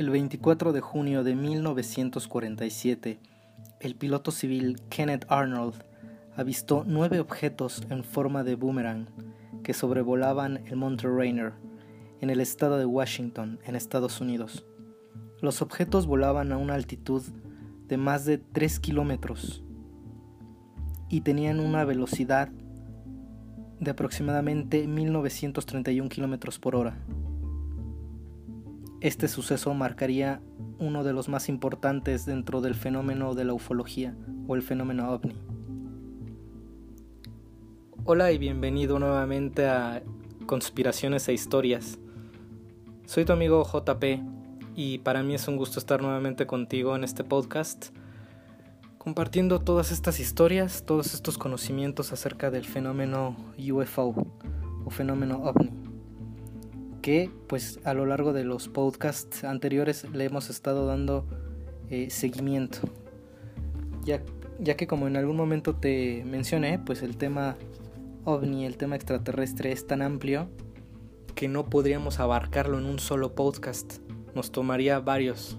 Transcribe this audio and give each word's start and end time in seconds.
El 0.00 0.08
24 0.08 0.72
de 0.72 0.80
junio 0.80 1.24
de 1.24 1.34
1947, 1.34 3.18
el 3.80 3.94
piloto 3.94 4.30
civil 4.30 4.80
Kenneth 4.88 5.26
Arnold 5.28 5.74
avistó 6.34 6.84
nueve 6.86 7.20
objetos 7.20 7.82
en 7.90 8.02
forma 8.02 8.42
de 8.42 8.54
boomerang 8.54 9.08
que 9.62 9.74
sobrevolaban 9.74 10.62
el 10.64 10.76
Monte 10.76 11.06
Rainier 11.06 11.52
en 12.22 12.30
el 12.30 12.40
estado 12.40 12.78
de 12.78 12.86
Washington, 12.86 13.58
en 13.66 13.76
Estados 13.76 14.22
Unidos. 14.22 14.64
Los 15.42 15.60
objetos 15.60 16.06
volaban 16.06 16.50
a 16.52 16.56
una 16.56 16.76
altitud 16.76 17.22
de 17.86 17.98
más 17.98 18.24
de 18.24 18.38
3 18.38 18.80
kilómetros 18.80 19.62
y 21.10 21.20
tenían 21.20 21.60
una 21.60 21.84
velocidad 21.84 22.48
de 23.80 23.90
aproximadamente 23.90 24.86
1931 24.86 26.08
kilómetros 26.08 26.58
por 26.58 26.74
hora. 26.74 26.96
Este 29.00 29.28
suceso 29.28 29.72
marcaría 29.72 30.42
uno 30.78 31.04
de 31.04 31.14
los 31.14 31.30
más 31.30 31.48
importantes 31.48 32.26
dentro 32.26 32.60
del 32.60 32.74
fenómeno 32.74 33.34
de 33.34 33.46
la 33.46 33.54
ufología 33.54 34.14
o 34.46 34.56
el 34.56 34.60
fenómeno 34.60 35.10
ovni. 35.10 35.34
Hola 38.04 38.30
y 38.30 38.36
bienvenido 38.36 38.98
nuevamente 38.98 39.66
a 39.66 40.02
Conspiraciones 40.44 41.26
e 41.30 41.32
Historias. 41.32 41.98
Soy 43.06 43.24
tu 43.24 43.32
amigo 43.32 43.64
JP 43.64 44.04
y 44.76 44.98
para 44.98 45.22
mí 45.22 45.34
es 45.34 45.48
un 45.48 45.56
gusto 45.56 45.78
estar 45.78 46.02
nuevamente 46.02 46.46
contigo 46.46 46.94
en 46.94 47.02
este 47.02 47.24
podcast, 47.24 47.96
compartiendo 48.98 49.60
todas 49.60 49.92
estas 49.92 50.20
historias, 50.20 50.84
todos 50.84 51.14
estos 51.14 51.38
conocimientos 51.38 52.12
acerca 52.12 52.50
del 52.50 52.66
fenómeno 52.66 53.34
UFO 53.56 54.14
o 54.84 54.90
fenómeno 54.90 55.42
ovni 55.42 55.89
que 57.00 57.30
pues 57.46 57.80
a 57.84 57.94
lo 57.94 58.06
largo 58.06 58.32
de 58.32 58.44
los 58.44 58.68
podcasts 58.68 59.44
anteriores 59.44 60.06
le 60.12 60.24
hemos 60.24 60.50
estado 60.50 60.86
dando 60.86 61.26
eh, 61.88 62.10
seguimiento. 62.10 62.78
Ya, 64.04 64.22
ya 64.58 64.76
que 64.76 64.86
como 64.86 65.06
en 65.06 65.16
algún 65.16 65.36
momento 65.36 65.74
te 65.74 66.24
mencioné, 66.24 66.78
pues 66.78 67.02
el 67.02 67.16
tema 67.16 67.56
ovni, 68.24 68.66
el 68.66 68.76
tema 68.76 68.96
extraterrestre 68.96 69.72
es 69.72 69.86
tan 69.86 70.02
amplio 70.02 70.48
que 71.34 71.48
no 71.48 71.66
podríamos 71.66 72.20
abarcarlo 72.20 72.78
en 72.78 72.84
un 72.84 72.98
solo 72.98 73.34
podcast. 73.34 73.98
Nos 74.34 74.52
tomaría 74.52 75.00
varios. 75.00 75.58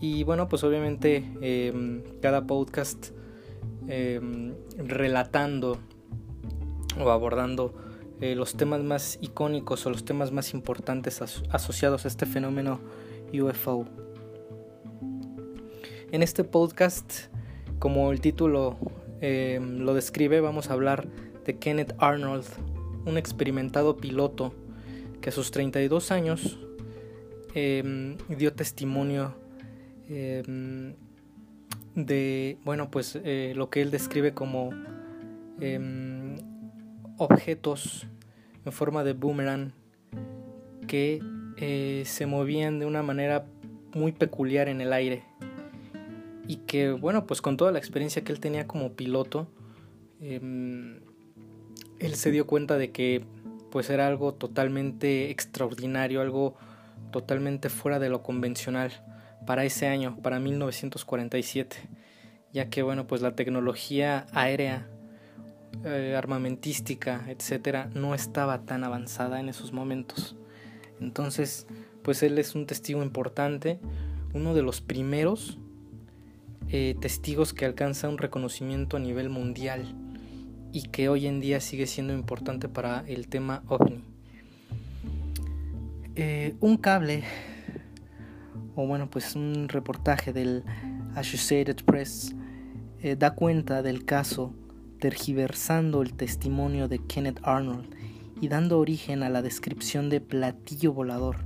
Y 0.00 0.24
bueno, 0.24 0.48
pues 0.48 0.64
obviamente 0.64 1.24
em, 1.40 2.02
cada 2.20 2.46
podcast 2.46 3.08
em, 3.86 4.54
relatando 4.76 5.78
o 6.98 7.10
abordando 7.10 7.74
eh, 8.22 8.36
los 8.36 8.54
temas 8.54 8.84
más 8.84 9.18
icónicos 9.20 9.84
o 9.84 9.90
los 9.90 10.04
temas 10.04 10.30
más 10.30 10.54
importantes 10.54 11.20
asociados 11.50 12.04
a 12.04 12.08
este 12.08 12.24
fenómeno 12.24 12.78
UFO. 13.34 13.84
En 16.12 16.22
este 16.22 16.44
podcast, 16.44 17.12
como 17.80 18.12
el 18.12 18.20
título 18.20 18.78
eh, 19.20 19.58
lo 19.60 19.92
describe, 19.92 20.40
vamos 20.40 20.70
a 20.70 20.74
hablar 20.74 21.08
de 21.44 21.58
Kenneth 21.58 21.94
Arnold, 21.98 22.44
un 23.06 23.18
experimentado 23.18 23.96
piloto 23.96 24.54
que 25.20 25.30
a 25.30 25.32
sus 25.32 25.50
32 25.50 26.12
años 26.12 26.60
em, 27.54 28.16
dio 28.28 28.52
testimonio 28.52 29.34
em, 30.08 30.94
de, 31.96 32.56
bueno, 32.64 32.88
pues 32.88 33.18
eh, 33.24 33.52
lo 33.56 33.68
que 33.68 33.82
él 33.82 33.90
describe 33.90 34.32
como 34.32 34.70
em, 35.58 36.21
objetos 37.18 38.06
en 38.64 38.72
forma 38.72 39.04
de 39.04 39.12
boomerang 39.12 39.72
que 40.86 41.20
eh, 41.56 42.02
se 42.06 42.26
movían 42.26 42.78
de 42.78 42.86
una 42.86 43.02
manera 43.02 43.46
muy 43.94 44.12
peculiar 44.12 44.68
en 44.68 44.80
el 44.80 44.92
aire. 44.92 45.22
Y 46.46 46.56
que 46.56 46.90
bueno 46.90 47.26
pues 47.26 47.40
con 47.40 47.56
toda 47.56 47.72
la 47.72 47.78
experiencia 47.78 48.24
que 48.24 48.32
él 48.32 48.40
tenía 48.40 48.66
como 48.66 48.92
piloto 48.92 49.46
em, 50.20 51.00
él 51.98 52.14
se 52.16 52.30
dio 52.32 52.46
cuenta 52.46 52.78
de 52.78 52.90
que 52.90 53.24
pues 53.70 53.88
era 53.90 54.08
algo 54.08 54.34
totalmente 54.34 55.30
extraordinario 55.30 56.20
algo 56.20 56.56
totalmente 57.12 57.68
fuera 57.68 58.00
de 58.00 58.08
lo 58.08 58.24
convencional 58.24 58.90
para 59.46 59.64
ese 59.64 59.86
año 59.86 60.18
para 60.20 60.40
1947 60.40 61.76
ya 62.52 62.68
que 62.68 62.82
bueno 62.82 63.06
pues 63.06 63.22
la 63.22 63.36
tecnología 63.36 64.26
aérea 64.32 64.88
eh, 65.84 66.14
armamentística, 66.16 67.24
etcétera, 67.26 67.90
no 67.92 68.14
estaba 68.14 68.62
tan 68.64 68.84
avanzada 68.84 69.40
en 69.40 69.48
esos 69.48 69.72
momentos. 69.72 70.36
Entonces, 71.00 71.66
pues 72.02 72.22
él 72.22 72.38
es 72.38 72.54
un 72.54 72.66
testigo 72.66 73.02
importante, 73.02 73.80
uno 74.32 74.54
de 74.54 74.62
los 74.62 74.80
primeros 74.80 75.58
eh, 76.68 76.94
testigos 77.00 77.52
que 77.52 77.64
alcanza 77.64 78.08
un 78.08 78.18
reconocimiento 78.18 78.96
a 78.96 79.00
nivel 79.00 79.28
mundial 79.28 79.96
y 80.72 80.82
que 80.82 81.08
hoy 81.08 81.26
en 81.26 81.40
día 81.40 81.60
sigue 81.60 81.88
siendo 81.88 82.14
importante 82.14 82.68
para 82.68 83.02
el 83.08 83.26
tema 83.26 83.64
ovni. 83.66 84.04
Eh, 86.14 86.54
un 86.60 86.76
cable, 86.76 87.24
o 88.76 88.86
bueno, 88.86 89.10
pues 89.10 89.34
un 89.34 89.68
reportaje 89.68 90.32
del 90.32 90.62
Associated 91.16 91.84
Press 91.84 92.36
da 93.18 93.34
cuenta 93.34 93.82
del 93.82 94.04
caso 94.04 94.54
tergiversando 95.02 96.00
el 96.00 96.14
testimonio 96.14 96.86
de 96.86 97.00
Kenneth 97.00 97.40
Arnold 97.42 97.92
y 98.40 98.46
dando 98.46 98.78
origen 98.78 99.24
a 99.24 99.30
la 99.30 99.42
descripción 99.42 100.08
de 100.10 100.20
platillo 100.20 100.92
volador, 100.92 101.38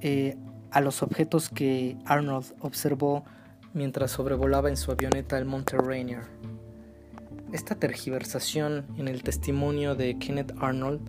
eh, 0.00 0.36
a 0.72 0.80
los 0.80 1.04
objetos 1.04 1.48
que 1.48 1.96
Arnold 2.04 2.56
observó 2.58 3.24
mientras 3.72 4.10
sobrevolaba 4.10 4.68
en 4.68 4.76
su 4.76 4.90
avioneta 4.90 5.38
el 5.38 5.44
Monte 5.44 5.76
Rainier. 5.76 6.22
Esta 7.52 7.76
tergiversación 7.76 8.86
en 8.96 9.06
el 9.06 9.22
testimonio 9.22 9.94
de 9.94 10.18
Kenneth 10.18 10.54
Arnold 10.58 11.08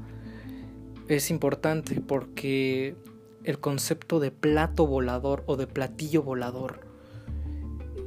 es 1.08 1.32
importante 1.32 2.00
porque 2.02 2.96
el 3.44 3.60
concepto 3.60 4.20
de 4.20 4.30
plato 4.30 4.86
volador 4.86 5.44
o 5.48 5.58
de 5.58 5.66
platillo 5.66 6.22
volador 6.22 6.82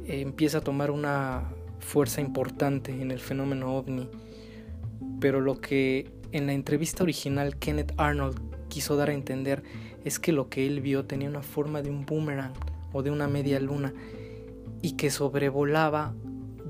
eh, 0.05 0.21
empieza 0.21 0.59
a 0.59 0.61
tomar 0.61 0.89
una 0.89 1.51
fuerza 1.81 2.21
importante 2.21 2.91
en 3.01 3.11
el 3.11 3.19
fenómeno 3.19 3.75
ovni, 3.75 4.09
pero 5.19 5.41
lo 5.41 5.59
que 5.59 6.09
en 6.31 6.47
la 6.47 6.53
entrevista 6.53 7.03
original 7.03 7.57
Kenneth 7.57 7.93
Arnold 7.97 8.39
quiso 8.69 8.95
dar 8.95 9.09
a 9.09 9.13
entender 9.13 9.63
es 10.05 10.19
que 10.19 10.31
lo 10.31 10.49
que 10.49 10.65
él 10.65 10.81
vio 10.81 11.05
tenía 11.05 11.29
una 11.29 11.43
forma 11.43 11.81
de 11.81 11.89
un 11.89 12.05
boomerang 12.05 12.53
o 12.93 13.03
de 13.03 13.11
una 13.11 13.27
media 13.27 13.59
luna 13.59 13.93
y 14.81 14.93
que 14.93 15.11
sobrevolaba 15.11 16.13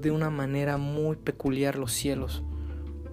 de 0.01 0.11
una 0.11 0.29
manera 0.29 0.77
muy 0.77 1.15
peculiar 1.15 1.77
los 1.77 1.93
cielos, 1.93 2.43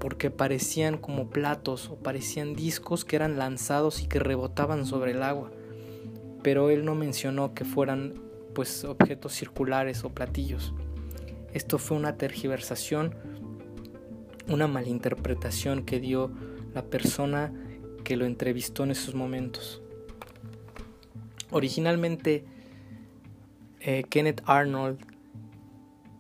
porque 0.01 0.31
parecían 0.31 0.97
como 0.97 1.29
platos 1.29 1.91
o 1.91 1.97
parecían 1.97 2.55
discos 2.55 3.05
que 3.05 3.17
eran 3.17 3.39
lanzados 3.39 4.03
y 4.03 4.07
que 4.07 4.19
rebotaban 4.19 4.87
sobre 4.87 5.13
el 5.13 5.23
agua. 5.23 5.51
Pero 6.43 6.71
él 6.71 6.85
no 6.85 6.95
mencionó 6.95 7.53
que 7.53 7.65
fueran 7.65 8.15
pues 8.55 8.85
objetos 8.85 9.35
circulares 9.35 10.05
o 10.05 10.11
platillos. 10.11 10.73
Esto 11.55 11.79
fue 11.79 11.97
una 11.97 12.17
tergiversación, 12.17 13.15
una 14.49 14.67
malinterpretación 14.67 15.85
que 15.85 16.01
dio 16.01 16.31
la 16.75 16.83
persona 16.83 17.53
que 18.05 18.17
lo 18.17 18.27
entrevistó 18.27 18.85
en 18.85 18.91
esos 18.91 19.15
momentos. 19.15 19.83
Originalmente, 21.51 22.45
eh, 23.81 24.05
Kenneth 24.09 24.43
Arnold 24.45 24.99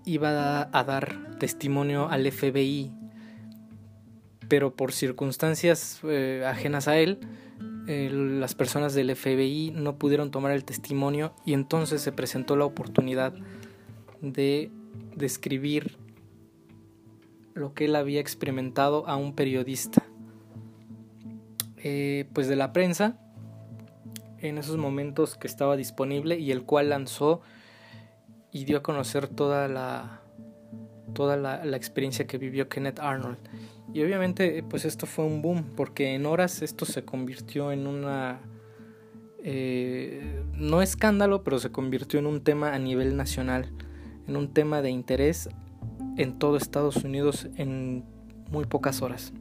iba 0.04 0.68
a, 0.72 0.84
dar 0.84 1.36
testimonio 1.38 2.08
al 2.08 2.30
FBI, 2.30 2.90
pero 4.48 4.74
por 4.74 4.92
circunstancias 4.92 6.00
eh, 6.04 6.44
ajenas 6.46 6.88
a 6.88 6.98
él, 6.98 7.20
las 7.88 8.54
personas 8.54 8.92
del 8.92 9.16
FBI 9.16 9.72
no 9.74 9.96
pudieron 9.96 10.30
tomar 10.30 10.52
el 10.52 10.64
testimonio 10.64 11.32
y 11.46 11.54
entonces 11.54 12.02
se 12.02 12.12
presentó 12.12 12.54
la 12.54 12.66
oportunidad 12.66 13.32
de 14.20 14.70
describir 15.14 15.96
lo 17.54 17.74
que 17.74 17.86
él 17.86 17.96
había 17.96 18.20
experimentado 18.20 19.06
a 19.06 19.16
un 19.16 19.34
periodista. 19.34 20.02
Eh, 21.78 22.28
pues 22.32 22.48
de 22.48 22.56
la 22.56 22.72
prensa, 22.72 23.18
en 24.40 24.58
esos 24.58 24.76
momentos 24.76 25.36
que 25.36 25.46
estaba 25.46 25.76
disponible 25.76 26.38
y 26.38 26.50
el 26.50 26.62
cual 26.62 26.90
lanzó 26.90 27.40
y 28.52 28.64
dio 28.64 28.78
a 28.78 28.82
conocer 28.82 29.28
toda 29.28 29.68
la 29.68 30.22
toda 31.14 31.36
la, 31.36 31.76
experiencia 31.76 32.26
que 32.26 32.38
vivió 32.38 32.68
Kenneth 32.68 33.00
Arnold. 33.00 33.38
Y 33.92 34.02
obviamente 34.02 34.62
pues 34.68 34.84
esto 34.84 35.06
fue 35.06 35.24
un 35.24 35.42
boom 35.42 35.64
porque 35.76 36.14
en 36.14 36.26
horas 36.26 36.62
esto 36.62 36.84
se 36.84 37.04
convirtió 37.04 37.72
en 37.72 37.86
una 37.86 38.40
eh, 39.42 40.42
no 40.52 40.82
escándalo, 40.82 41.42
pero 41.42 41.58
se 41.58 41.70
convirtió 41.70 42.18
en 42.18 42.26
un 42.26 42.42
tema 42.42 42.74
a 42.74 42.78
nivel 42.78 43.16
nacional 43.16 43.72
en 44.28 44.36
un 44.36 44.52
tema 44.52 44.82
de 44.82 44.90
interés 44.90 45.48
en 46.16 46.38
todo 46.38 46.56
Estados 46.56 46.96
Unidos 47.04 47.48
en 47.56 48.04
muy 48.50 48.66
pocas 48.66 49.02
horas. 49.02 49.32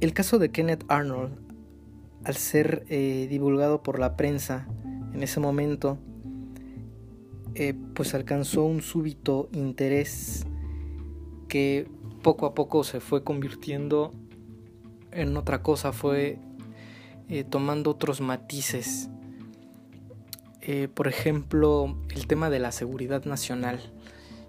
El 0.00 0.14
caso 0.14 0.38
de 0.38 0.50
Kenneth 0.50 0.84
Arnold 0.88 1.50
al 2.24 2.36
ser 2.36 2.84
eh, 2.88 3.26
divulgado 3.28 3.82
por 3.82 3.98
la 3.98 4.16
prensa 4.16 4.66
en 5.12 5.22
ese 5.22 5.40
momento, 5.40 5.98
eh, 7.54 7.74
pues 7.94 8.14
alcanzó 8.14 8.64
un 8.64 8.82
súbito 8.82 9.48
interés 9.52 10.46
que 11.48 11.88
poco 12.22 12.46
a 12.46 12.54
poco 12.54 12.84
se 12.84 13.00
fue 13.00 13.24
convirtiendo 13.24 14.12
en 15.10 15.36
otra 15.36 15.62
cosa, 15.62 15.92
fue 15.92 16.38
eh, 17.28 17.44
tomando 17.44 17.90
otros 17.90 18.20
matices. 18.20 19.10
Por 20.94 21.08
ejemplo, 21.08 21.96
el 22.14 22.26
tema 22.26 22.50
de 22.50 22.58
la 22.58 22.72
seguridad 22.72 23.24
nacional, 23.24 23.80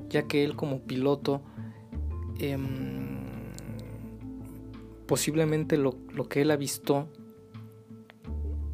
ya 0.09 0.23
que 0.23 0.43
él 0.43 0.55
como 0.55 0.81
piloto 0.81 1.41
em, 2.39 3.19
posiblemente 5.07 5.77
lo, 5.77 5.95
que 6.29 6.41
él 6.41 6.51
avistó 6.51 7.07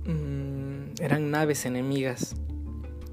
mm, 0.06 1.02
eran 1.02 1.32
naves 1.32 1.66
enemigas, 1.66 2.36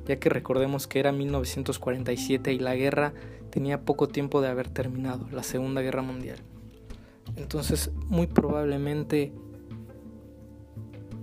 ya 0.06 0.16
que 0.16 0.28
recordemos 0.28 0.86
que 0.86 1.00
era 1.00 1.12
1947 1.12 2.52
y 2.52 2.58
la 2.58 2.74
guerra 2.74 3.14
tenía 3.50 3.82
poco 3.84 4.08
tiempo 4.08 4.40
de 4.40 4.48
haber 4.48 4.68
terminado, 4.68 5.28
la 5.30 5.42
Segunda 5.42 5.80
Guerra 5.80 6.02
Mundial. 6.02 6.38
Entonces, 7.36 7.90
muy 8.08 8.26
probablemente 8.26 9.32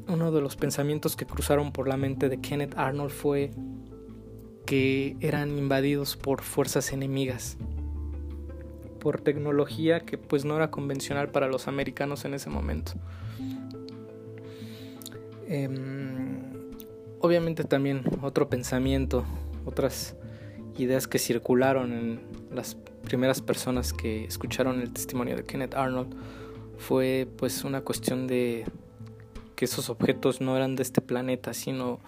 uno 0.07 0.31
de 0.31 0.41
los 0.41 0.55
pensamientos 0.55 1.15
que 1.15 1.25
cruzaron 1.25 1.71
por 1.71 1.87
la 1.87 1.97
mente 1.97 2.29
de 2.29 2.39
Kenneth 2.39 2.77
Arnold 2.77 3.11
fue 3.11 3.51
que 4.65 5.15
eran 5.19 5.57
invadidos 5.57 6.15
por 6.15 6.41
fuerzas 6.41 6.93
enemigas 6.93 7.57
por 9.01 9.19
tecnología 9.19 10.01
que 10.01 10.17
pues 10.17 10.45
no 10.45 10.55
era 10.55 10.69
convencional 10.71 11.29
para 11.29 11.47
los 11.47 11.67
americanos 11.67 12.23
en 12.23 12.35
ese 12.35 12.49
momento. 12.49 12.93
Em, 15.47 16.39
obviamente 17.19 17.63
también 17.63 18.03
otro 18.21 18.47
pensamiento, 18.47 19.25
otras 19.65 20.15
ideas 20.77 21.07
que 21.07 21.19
circularon 21.19 21.91
en 21.91 22.21
las 22.53 22.77
primeras 23.03 23.41
personas 23.41 23.91
que 23.91 24.23
escucharon 24.23 24.79
el 24.79 24.93
testimonio 24.93 25.35
de 25.35 25.43
Kenneth 25.43 25.73
Arnold 25.73 26.15
fue 26.77 27.27
pues 27.37 27.63
una 27.63 27.81
cuestión 27.81 28.27
de 28.27 28.65
que 29.61 29.65
esos 29.65 29.91
objetos 29.91 30.41
no 30.41 30.57
eran 30.57 30.75
de 30.75 30.81
este 30.81 31.01
planeta, 31.01 31.53
sino 31.53 31.99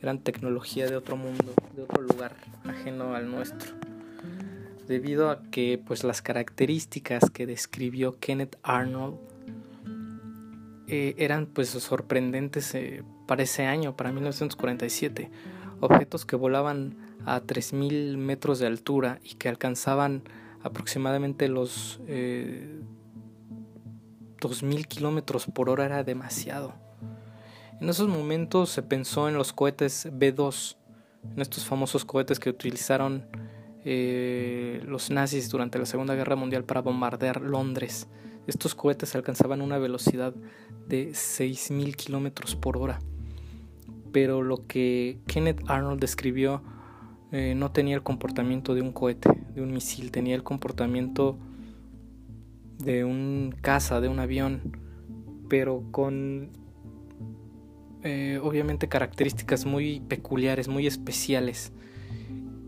eran 0.00 0.20
tecnología 0.20 0.86
de 0.86 0.94
otro 0.94 1.16
mundo, 1.16 1.52
de 1.74 1.82
otro 1.82 2.02
lugar 2.02 2.36
ajeno 2.62 3.16
al 3.16 3.28
nuestro 3.28 3.74
debido 4.86 5.28
a 5.28 5.42
que 5.50 5.82
pues 5.84 6.04
las 6.04 6.22
características 6.22 7.28
que 7.30 7.46
describió 7.46 8.16
Kenneth 8.20 8.56
Arnold 8.62 9.16
eh, 10.86 11.16
eran 11.18 11.46
pues 11.46 11.70
sorprendentes 11.70 12.76
eh, 12.76 13.02
para 13.26 13.42
ese 13.42 13.66
año, 13.66 13.96
para 13.96 14.12
1947, 14.12 15.32
objetos 15.80 16.24
que 16.24 16.36
volaban 16.36 16.96
a 17.26 17.40
3.000 17.40 18.18
metros 18.18 18.60
de 18.60 18.68
altura 18.68 19.18
y 19.24 19.34
que 19.34 19.48
alcanzaban 19.48 20.22
aproximadamente 20.62 21.48
los 21.48 21.98
2.000 22.06 22.06
eh, 24.78 24.84
kilómetros 24.84 25.46
por 25.46 25.70
hora 25.70 25.86
era 25.86 26.04
demasiado. 26.04 26.89
En 27.80 27.88
esos 27.88 28.08
momentos 28.08 28.68
se 28.68 28.82
pensó 28.82 29.28
en 29.28 29.34
los 29.34 29.54
cohetes 29.54 30.08
B-2, 30.12 30.76
en 31.34 31.40
estos 31.40 31.64
famosos 31.64 32.04
cohetes 32.04 32.38
que 32.38 32.50
utilizaron 32.50 33.24
eh, 33.86 34.82
los 34.86 35.10
nazis 35.10 35.48
durante 35.48 35.78
la 35.78 35.86
Segunda 35.86 36.14
Guerra 36.14 36.36
Mundial 36.36 36.64
para 36.64 36.82
bombardear 36.82 37.40
Londres. 37.40 38.06
Estos 38.46 38.74
cohetes 38.74 39.14
alcanzaban 39.14 39.62
una 39.62 39.78
velocidad 39.78 40.34
de 40.88 41.12
6.000 41.12 41.96
kilómetros 41.96 42.54
por 42.54 42.76
hora. 42.76 42.98
Pero 44.12 44.42
lo 44.42 44.66
que 44.66 45.20
Kenneth 45.26 45.62
Arnold 45.66 46.00
describió 46.00 46.62
eh, 47.32 47.54
no 47.54 47.70
tenía 47.70 47.94
el 47.94 48.02
comportamiento 48.02 48.74
de 48.74 48.82
un 48.82 48.92
cohete, 48.92 49.30
de 49.54 49.62
un 49.62 49.72
misil, 49.72 50.10
tenía 50.10 50.34
el 50.34 50.42
comportamiento 50.42 51.38
de 52.78 53.04
un 53.04 53.54
caza, 53.62 54.00
de 54.00 54.08
un 54.08 54.18
avión, 54.18 54.76
pero 55.48 55.84
con 55.92 56.59
eh, 58.02 58.40
obviamente 58.42 58.88
características 58.88 59.66
muy 59.66 60.00
peculiares, 60.00 60.68
muy 60.68 60.86
especiales, 60.86 61.72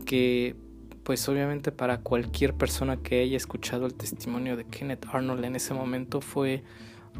que 0.05 0.57
pues 1.03 1.29
obviamente 1.29 1.73
para 1.73 1.99
cualquier 1.99 2.55
persona 2.55 2.97
que 2.99 3.23
haya 3.23 3.37
escuchado 3.37 3.87
el 3.87 3.95
testimonio 3.95 4.57
de 4.57 4.65
Kenneth 4.65 5.07
Arnold 5.13 5.45
en 5.45 5.57
ese 5.57 5.75
momento 5.75 6.21
fue 6.21 6.63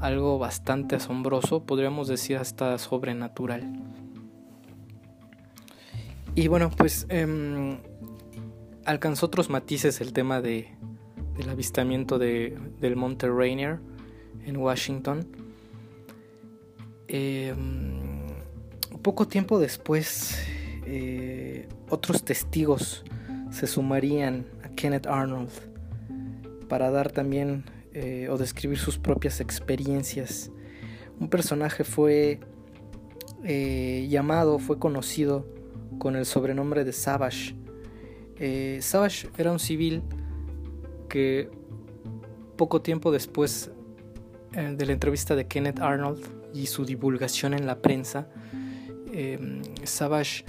algo 0.01 0.39
bastante 0.39 0.97
asombroso, 0.97 1.65
podríamos 1.65 2.09
decir 2.09 2.37
hasta 2.37 2.79
sobrenatural. 2.79 3.73
Y 6.35 6.49
bueno, 6.49 6.71
pues 6.71 7.07
em, 7.09 7.79
alcanzó 8.85 9.27
otros 9.27 9.51
matices 9.51 10.01
el 10.01 10.13
tema 10.13 10.41
de, 10.41 10.69
del 11.37 11.51
avistamiento 11.51 12.19
de, 12.19 12.57
del 12.81 12.97
Monte 12.97 13.29
Rainier 13.29 13.81
en 14.45 14.57
Washington. 14.57 15.27
Em, 17.09 18.03
poco 19.03 19.27
tiempo 19.27 19.59
después, 19.59 20.39
eh, 20.87 21.69
otros 21.91 22.25
testigos 22.25 23.05
se 23.51 23.67
sumarían 23.67 24.47
a 24.63 24.69
Kenneth 24.71 25.07
Arnold 25.07 25.51
para 26.69 26.91
dar 26.91 27.11
también 27.11 27.65
eh, 27.93 28.29
o 28.31 28.39
describir 28.39 28.79
sus 28.79 28.99
propias 28.99 29.41
experiencias. 29.41 30.51
Un 31.21 31.29
personaje 31.29 31.85
fue 31.85 32.41
eh, 33.45 34.07
llamado, 34.09 34.59
fue 34.59 34.79
conocido 34.79 35.47
con 35.99 36.17
el 36.17 36.25
sobrenombre 36.25 36.85
de 36.85 36.93
Savage. 36.93 37.57
Savage 38.81 39.29
era 39.39 39.53
un 39.53 39.61
civil 39.61 40.03
que 41.09 41.49
poco 42.57 42.83
tiempo 42.83 43.13
después 43.13 43.71
de 44.51 44.87
la 44.87 44.93
entrevista 44.93 45.37
de 45.37 45.47
Kenneth 45.47 45.79
Arnold 45.79 46.42
y 46.55 46.67
su 46.67 46.85
divulgación 46.85 47.55
en 47.55 47.67
la 47.67 47.81
prensa, 47.81 48.29
Savage 49.85 50.45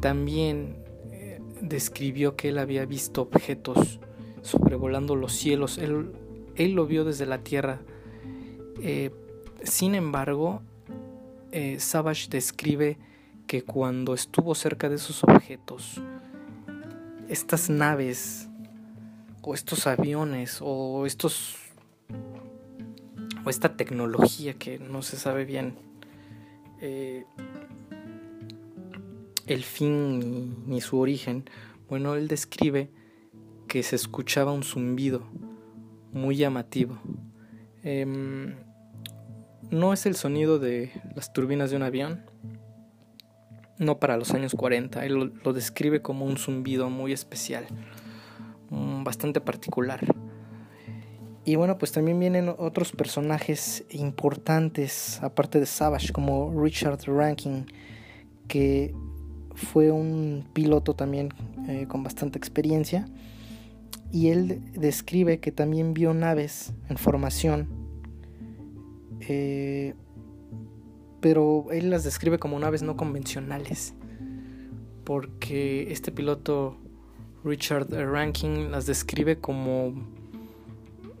también 0.00 0.76
describió 1.60 2.36
que 2.36 2.50
él 2.50 2.58
había 2.58 2.86
visto 2.86 3.22
objetos 3.22 4.00
sobrevolando 4.42 5.16
los 5.16 5.32
cielos. 5.32 5.78
Él, 5.78 6.12
él 6.56 6.72
lo 6.72 6.86
vio 6.86 7.04
desde 7.04 7.26
la 7.26 7.38
tierra. 7.38 7.80
Eh, 8.80 9.10
sin 9.62 9.94
embargo, 9.94 10.62
eh, 11.52 11.78
Savage 11.80 12.28
describe 12.30 12.98
que 13.46 13.62
cuando 13.62 14.14
estuvo 14.14 14.54
cerca 14.54 14.88
de 14.88 14.96
esos 14.96 15.24
objetos, 15.24 16.00
estas 17.28 17.70
naves 17.70 18.48
o 19.42 19.54
estos 19.54 19.86
aviones 19.86 20.58
o 20.60 21.06
estos 21.06 21.56
o 23.48 23.50
esta 23.50 23.78
tecnología 23.78 24.52
que 24.52 24.78
no 24.78 25.00
se 25.00 25.16
sabe 25.16 25.46
bien 25.46 25.74
eh, 26.82 27.24
el 29.46 29.64
fin 29.64 30.68
ni, 30.68 30.82
su 30.82 30.98
origen, 30.98 31.48
bueno, 31.88 32.14
él 32.14 32.28
describe 32.28 32.90
que 33.66 33.82
se 33.82 33.96
escuchaba 33.96 34.52
un 34.52 34.64
zumbido 34.64 35.22
muy 36.12 36.36
llamativo. 36.36 36.98
Em, 37.82 38.54
no 39.70 39.94
es 39.94 40.04
el 40.04 40.14
sonido 40.14 40.58
de 40.58 40.92
las 41.16 41.32
turbinas 41.32 41.70
de 41.70 41.76
un 41.76 41.84
avión, 41.84 42.26
no 43.78 43.98
para 43.98 44.18
los 44.18 44.32
años 44.34 44.54
40, 44.54 45.06
él 45.06 45.32
lo, 45.42 45.52
describe 45.54 46.02
como 46.02 46.26
un 46.26 46.36
zumbido 46.36 46.90
muy 46.90 47.14
especial, 47.14 47.64
mm, 48.68 49.04
bastante 49.04 49.40
particular. 49.40 50.04
Y 51.48 51.56
bueno, 51.56 51.78
pues 51.78 51.92
también 51.92 52.20
vienen 52.20 52.50
otros 52.58 52.92
personajes 52.92 53.82
importantes, 53.88 55.18
aparte 55.22 55.58
de 55.58 55.64
Savage, 55.64 56.12
como 56.12 56.52
Richard 56.62 56.98
Rankin, 57.06 57.64
que 58.48 58.94
fue 59.54 59.90
un 59.90 60.46
piloto 60.52 60.94
también 60.94 61.30
eh, 61.66 61.86
con 61.88 62.02
bastante 62.02 62.36
experiencia. 62.36 63.08
Y 64.12 64.28
él 64.28 64.60
describe 64.74 65.40
que 65.40 65.50
también 65.50 65.94
vio 65.94 66.12
naves 66.12 66.74
en 66.90 66.98
formación, 66.98 67.66
eh, 69.20 69.94
pero 71.22 71.68
él 71.72 71.88
las 71.88 72.04
describe 72.04 72.38
como 72.38 72.58
naves 72.58 72.82
no 72.82 72.98
convencionales, 72.98 73.94
porque 75.02 75.90
este 75.92 76.12
piloto 76.12 76.76
Richard 77.42 77.88
Rankin 77.90 78.70
las 78.70 78.84
describe 78.84 79.38
como, 79.38 79.94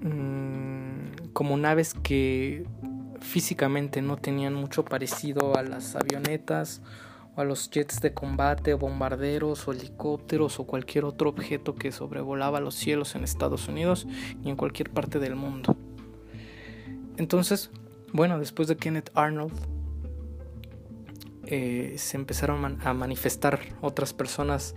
mm, 0.00 1.30
como 1.32 1.56
naves 1.56 1.94
que 1.94 2.64
físicamente 3.20 4.02
no 4.02 4.16
tenían 4.16 4.54
mucho 4.54 4.84
parecido 4.84 5.56
a 5.56 5.62
las 5.62 5.96
avionetas 5.96 6.82
a 7.38 7.44
los 7.44 7.70
jets 7.70 8.00
de 8.00 8.12
combate, 8.12 8.74
o 8.74 8.78
bombarderos 8.78 9.68
o 9.68 9.72
helicópteros 9.72 10.58
o 10.58 10.64
cualquier 10.66 11.04
otro 11.04 11.28
objeto 11.30 11.76
que 11.76 11.92
sobrevolaba 11.92 12.58
los 12.58 12.74
cielos 12.74 13.14
en 13.14 13.22
Estados 13.22 13.68
Unidos 13.68 14.08
y 14.42 14.50
en 14.50 14.56
cualquier 14.56 14.90
parte 14.90 15.20
del 15.20 15.36
mundo. 15.36 15.76
Entonces, 17.16 17.70
bueno, 18.12 18.40
después 18.40 18.66
de 18.66 18.76
Kenneth 18.76 19.10
Arnold, 19.14 19.54
eh, 21.46 21.94
se 21.96 22.16
empezaron 22.16 22.80
a 22.84 22.92
manifestar 22.92 23.60
otras 23.82 24.12
personas 24.12 24.74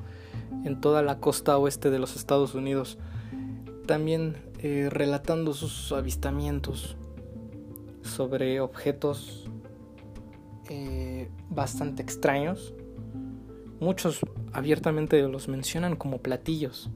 en 0.63 0.79
toda 0.79 1.01
la 1.01 1.17
costa 1.17 1.57
oeste 1.57 1.89
de 1.89 1.97
los 1.97 2.15
Estados 2.15 2.53
Unidos, 2.53 2.99
también 3.87 4.35
eh, 4.61 4.89
relatando 4.89 5.53
sus 5.53 5.91
avistamientos 5.91 6.97
sobre 8.01 8.59
objetos 8.59 9.49
eh, 10.69 11.29
bastante 11.49 12.01
extraños. 12.01 12.73
Muchos 13.79 14.19
abiertamente 14.53 15.21
los 15.23 15.47
mencionan 15.47 15.95
como 15.95 16.19
platillos. 16.19 16.89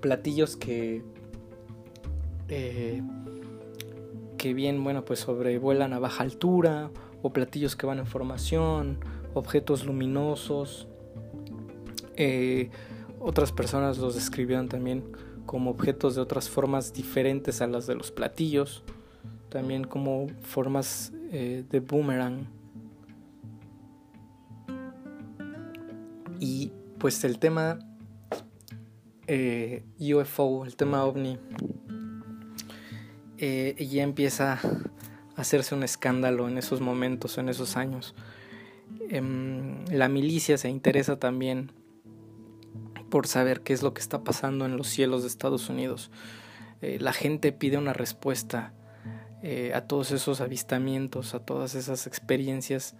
Platillos 0.00 0.56
que 0.56 1.04
eh, 2.48 3.02
que 4.38 4.54
bien, 4.54 4.82
bueno, 4.84 5.04
pues 5.04 5.20
sobrevuelan 5.20 5.92
a 5.92 5.98
baja 5.98 6.22
altura, 6.22 6.90
o 7.22 7.32
platillos 7.32 7.74
que 7.74 7.86
van 7.86 7.98
en 7.98 8.06
formación, 8.06 8.98
objetos 9.34 9.84
luminosos. 9.84 10.88
Eh, 12.16 12.70
otras 13.26 13.50
personas 13.50 13.98
los 13.98 14.14
describieron 14.14 14.68
también 14.68 15.02
como 15.46 15.70
objetos 15.70 16.14
de 16.14 16.20
otras 16.20 16.48
formas 16.48 16.92
diferentes 16.92 17.60
a 17.60 17.66
las 17.66 17.88
de 17.88 17.96
los 17.96 18.12
platillos, 18.12 18.84
también 19.48 19.82
como 19.82 20.28
formas 20.42 21.12
eh, 21.32 21.64
de 21.68 21.80
boomerang. 21.80 22.46
Y 26.38 26.70
pues 26.98 27.24
el 27.24 27.40
tema 27.40 27.80
UFO, 29.98 30.64
el 30.64 30.76
tema 30.76 31.04
ovni, 31.04 31.36
eh, 33.38 33.88
ya 33.90 34.04
empieza 34.04 34.52
a 34.52 34.60
hacerse 35.34 35.74
un 35.74 35.82
escándalo 35.82 36.48
en 36.48 36.58
esos 36.58 36.80
momentos, 36.80 37.38
en 37.38 37.48
esos 37.48 37.76
años. 37.76 38.14
Em, 39.10 39.84
la 39.86 40.08
milicia 40.08 40.58
se 40.58 40.68
interesa 40.68 41.18
también 41.18 41.72
por 43.16 43.26
saber 43.28 43.62
qué 43.62 43.72
es 43.72 43.82
lo 43.82 43.94
que 43.94 44.02
está 44.02 44.24
pasando 44.24 44.66
en 44.66 44.76
los 44.76 44.88
cielos 44.88 45.22
de 45.22 45.28
Estados 45.28 45.70
Unidos. 45.70 46.10
Eh, 46.82 46.98
la 47.00 47.14
gente 47.14 47.50
pide 47.50 47.78
una 47.78 47.94
respuesta 47.94 48.74
eh, 49.42 49.72
a 49.74 49.86
todos 49.86 50.10
esos 50.10 50.42
avistamientos, 50.42 51.34
a 51.34 51.38
todas 51.38 51.74
esas 51.76 52.06
experiencias 52.06 52.94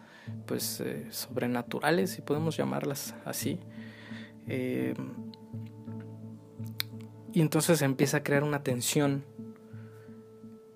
pues 0.46 0.82
sobrenaturales, 1.10 2.12
si 2.12 2.22
podemos 2.22 2.56
llamarlas 2.56 3.14
así. 3.26 3.60
Y 4.48 4.94
entonces 7.42 7.82
empieza 7.82 8.16
a 8.16 8.22
crear 8.22 8.42
una 8.42 8.62
tensión 8.62 9.22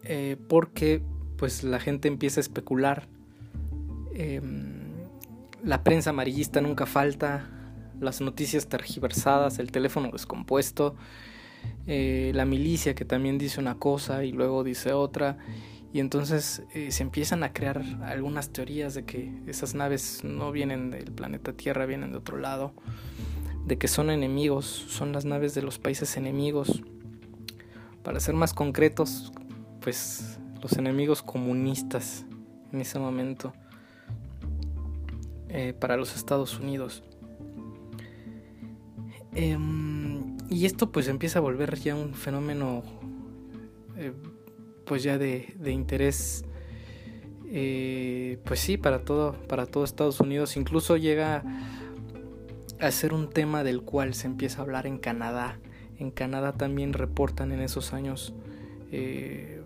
eh, 0.02 0.36
porque 0.50 1.02
pues 1.38 1.64
la 1.64 1.80
gente 1.80 2.08
empieza 2.08 2.40
a 2.40 2.42
especular. 2.42 3.08
La 5.64 5.82
prensa 5.82 6.10
amarillista 6.10 6.60
nunca 6.60 6.84
falta, 6.84 7.59
las 8.00 8.20
noticias 8.20 8.66
tergiversadas, 8.66 9.58
el 9.58 9.70
teléfono 9.70 10.10
descompuesto, 10.10 10.96
eh, 11.86 12.32
la 12.34 12.44
milicia 12.44 12.94
que 12.94 13.04
también 13.04 13.38
dice 13.38 13.60
una 13.60 13.76
cosa 13.76 14.24
y 14.24 14.32
luego 14.32 14.64
dice 14.64 14.92
otra. 14.92 15.38
Y 15.92 15.98
entonces 15.98 16.62
eh, 16.72 16.92
se 16.92 17.02
empiezan 17.02 17.42
a 17.42 17.52
crear 17.52 17.82
algunas 18.04 18.50
teorías 18.50 18.94
de 18.94 19.04
que 19.04 19.32
esas 19.46 19.74
naves 19.74 20.20
no 20.22 20.52
vienen 20.52 20.90
del 20.90 21.12
planeta 21.12 21.52
Tierra, 21.52 21.84
vienen 21.84 22.12
de 22.12 22.18
otro 22.18 22.38
lado, 22.38 22.72
de 23.66 23.76
que 23.76 23.88
son 23.88 24.10
enemigos, 24.10 24.66
son 24.66 25.12
las 25.12 25.24
naves 25.24 25.54
de 25.54 25.62
los 25.62 25.78
países 25.78 26.16
enemigos. 26.16 26.82
Para 28.04 28.20
ser 28.20 28.34
más 28.34 28.54
concretos, 28.54 29.32
pues 29.80 30.38
los 30.62 30.72
enemigos 30.74 31.22
comunistas 31.22 32.24
en 32.72 32.80
ese 32.80 32.98
momento 32.98 33.52
eh, 35.48 35.74
para 35.78 35.96
los 35.96 36.14
Estados 36.14 36.60
Unidos. 36.60 37.02
Em, 39.32 40.36
y 40.48 40.66
esto 40.66 40.90
pues 40.90 41.08
empieza 41.08 41.38
a 41.38 41.42
volver 41.42 41.78
ya 41.78 41.94
un 41.94 42.14
fenómeno 42.14 42.82
eh, 43.96 44.12
pues 44.84 45.02
ya 45.02 45.18
de, 45.18 45.54
de 45.58 45.70
interés 45.70 46.44
eh, 47.46 48.38
pues 48.44 48.58
sí 48.58 48.76
para 48.76 49.04
todo 49.04 49.34
para 49.46 49.66
todo 49.66 49.84
Estados 49.84 50.18
Unidos 50.18 50.56
incluso 50.56 50.96
llega 50.96 51.44
a 52.80 52.90
ser 52.90 53.14
un 53.14 53.30
tema 53.30 53.62
del 53.62 53.82
cual 53.82 54.14
se 54.14 54.26
empieza 54.26 54.58
a 54.58 54.62
hablar 54.62 54.88
en 54.88 54.98
Canadá 54.98 55.60
en 55.98 56.10
Canadá 56.10 56.52
también 56.52 56.92
reportan 56.92 57.52
en 57.52 57.60
esos 57.60 57.92
años 57.92 58.34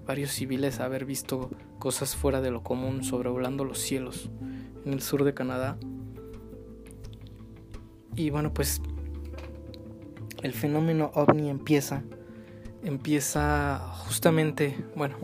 varios 0.06 0.32
civiles 0.32 0.80
haber 0.80 1.06
visto 1.06 1.50
cosas 1.78 2.14
fuera 2.14 2.40
de 2.40 2.50
lo 2.50 2.62
común 2.62 3.04
sobrevolando 3.04 3.64
los 3.64 3.78
cielos 3.78 4.30
en 4.84 4.92
el 4.92 5.02
sur 5.02 5.24
de 5.24 5.34
Canadá. 5.34 5.76
Y 8.16 8.30
bueno, 8.30 8.52
pues 8.52 8.80
el 10.44 10.52
fenómeno 10.52 11.10
ovni 11.14 11.48
empieza, 11.48 12.02
empieza 12.84 13.78
justamente, 14.06 14.76
bueno, 14.94 15.16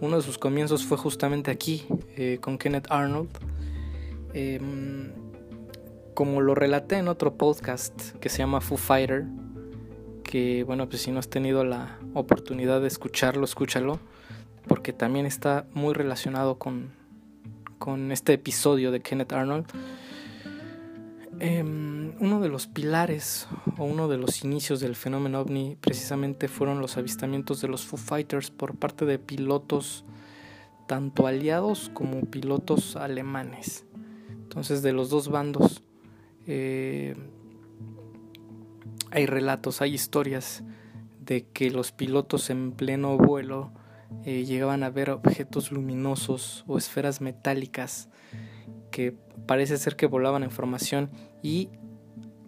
uno 0.00 0.16
de 0.16 0.22
sus 0.22 0.38
comienzos 0.38 0.84
fue 0.84 0.98
justamente 0.98 1.52
aquí, 1.52 1.86
eh, 2.16 2.38
con 2.40 2.58
Kenneth 2.58 2.88
Arnold. 2.90 3.30
Em, 4.34 5.12
como 6.14 6.40
lo 6.40 6.56
relaté 6.56 6.96
en 6.96 7.06
otro 7.06 7.34
podcast 7.34 8.16
que 8.16 8.28
se 8.28 8.38
llama 8.38 8.60
Foo 8.60 8.76
Fighter, 8.76 9.24
que 10.24 10.64
bueno, 10.64 10.88
pues 10.88 11.02
si 11.02 11.12
no 11.12 11.20
has 11.20 11.28
tenido 11.28 11.62
la 11.62 11.96
oportunidad 12.14 12.80
de 12.80 12.88
escucharlo, 12.88 13.44
escúchalo, 13.44 14.00
porque 14.66 14.92
también 14.92 15.26
está 15.26 15.64
muy 15.74 15.94
relacionado 15.94 16.58
con, 16.58 16.90
con 17.78 18.10
este 18.10 18.32
episodio 18.32 18.90
de 18.90 18.98
Kenneth 18.98 19.32
Arnold. 19.32 19.66
Em, 21.40 22.14
uno 22.20 22.40
de 22.40 22.48
los 22.48 22.66
pilares 22.66 23.48
o 23.76 23.84
uno 23.84 24.08
de 24.08 24.18
los 24.18 24.42
inicios 24.42 24.80
del 24.80 24.96
fenómeno 24.96 25.40
ovni 25.40 25.76
precisamente 25.80 26.48
fueron 26.48 26.80
los 26.80 26.96
avistamientos 26.96 27.60
de 27.60 27.68
los 27.68 27.86
Foo 27.86 27.96
Fighters 27.96 28.50
por 28.50 28.76
parte 28.76 29.04
de 29.04 29.20
pilotos 29.20 30.04
tanto 30.88 31.26
aliados 31.26 31.90
como 31.94 32.22
pilotos 32.22 32.96
alemanes. 32.96 33.84
Entonces 34.30 34.82
de 34.82 34.92
los 34.92 35.10
dos 35.10 35.28
bandos 35.28 35.82
eh, 36.46 37.14
hay 39.12 39.26
relatos, 39.26 39.80
hay 39.80 39.94
historias 39.94 40.64
de 41.24 41.46
que 41.46 41.70
los 41.70 41.92
pilotos 41.92 42.50
en 42.50 42.72
pleno 42.72 43.16
vuelo 43.16 43.70
eh, 44.24 44.44
llegaban 44.44 44.82
a 44.82 44.90
ver 44.90 45.10
objetos 45.10 45.70
luminosos 45.70 46.64
o 46.66 46.78
esferas 46.78 47.20
metálicas 47.20 48.08
que 48.90 49.14
parece 49.46 49.76
ser 49.76 49.94
que 49.94 50.06
volaban 50.06 50.42
en 50.42 50.50
formación 50.50 51.10
y 51.42 51.70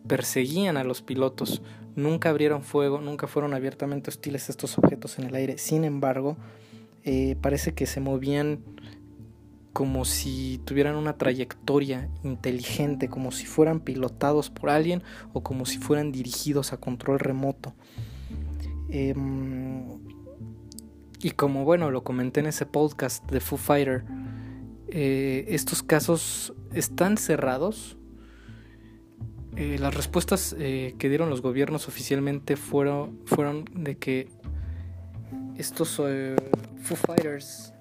perseguían 0.06 0.76
a 0.76 0.84
los 0.84 1.02
pilotos. 1.02 1.62
Nunca 1.96 2.30
abrieron 2.30 2.62
fuego, 2.62 3.00
nunca 3.00 3.26
fueron 3.26 3.54
abiertamente 3.54 4.10
hostiles 4.10 4.48
estos 4.48 4.78
objetos 4.78 5.18
en 5.18 5.26
el 5.26 5.34
aire. 5.34 5.58
Sin 5.58 5.84
embargo, 5.84 6.36
eh, 7.04 7.36
parece 7.40 7.74
que 7.74 7.86
se 7.86 8.00
movían 8.00 8.60
como 9.72 10.04
si 10.04 10.60
tuvieran 10.64 10.96
una 10.96 11.16
trayectoria 11.16 12.10
inteligente, 12.24 13.08
como 13.08 13.30
si 13.30 13.46
fueran 13.46 13.80
pilotados 13.80 14.50
por 14.50 14.70
alguien 14.70 15.02
o 15.32 15.42
como 15.42 15.64
si 15.64 15.78
fueran 15.78 16.12
dirigidos 16.12 16.72
a 16.72 16.78
control 16.78 17.20
remoto. 17.20 17.74
Em, 18.88 19.86
y 21.22 21.30
como 21.30 21.64
bueno, 21.64 21.90
lo 21.90 22.02
comenté 22.02 22.40
en 22.40 22.46
ese 22.46 22.66
podcast 22.66 23.30
de 23.30 23.40
Foo 23.40 23.58
Fighter, 23.58 24.04
eh, 24.88 25.44
estos 25.48 25.82
casos 25.82 26.52
están 26.72 27.16
cerrados. 27.16 27.96
Eh, 29.56 29.78
las 29.78 29.94
respuestas 29.94 30.54
eh, 30.58 30.94
que 30.98 31.08
dieron 31.08 31.28
los 31.28 31.42
gobiernos 31.42 31.88
oficialmente 31.88 32.56
fueron, 32.56 33.20
fueron 33.26 33.64
de 33.74 33.96
que 33.96 34.28
estos 35.56 35.96
Foo 35.96 36.96
Fighters 36.96 37.74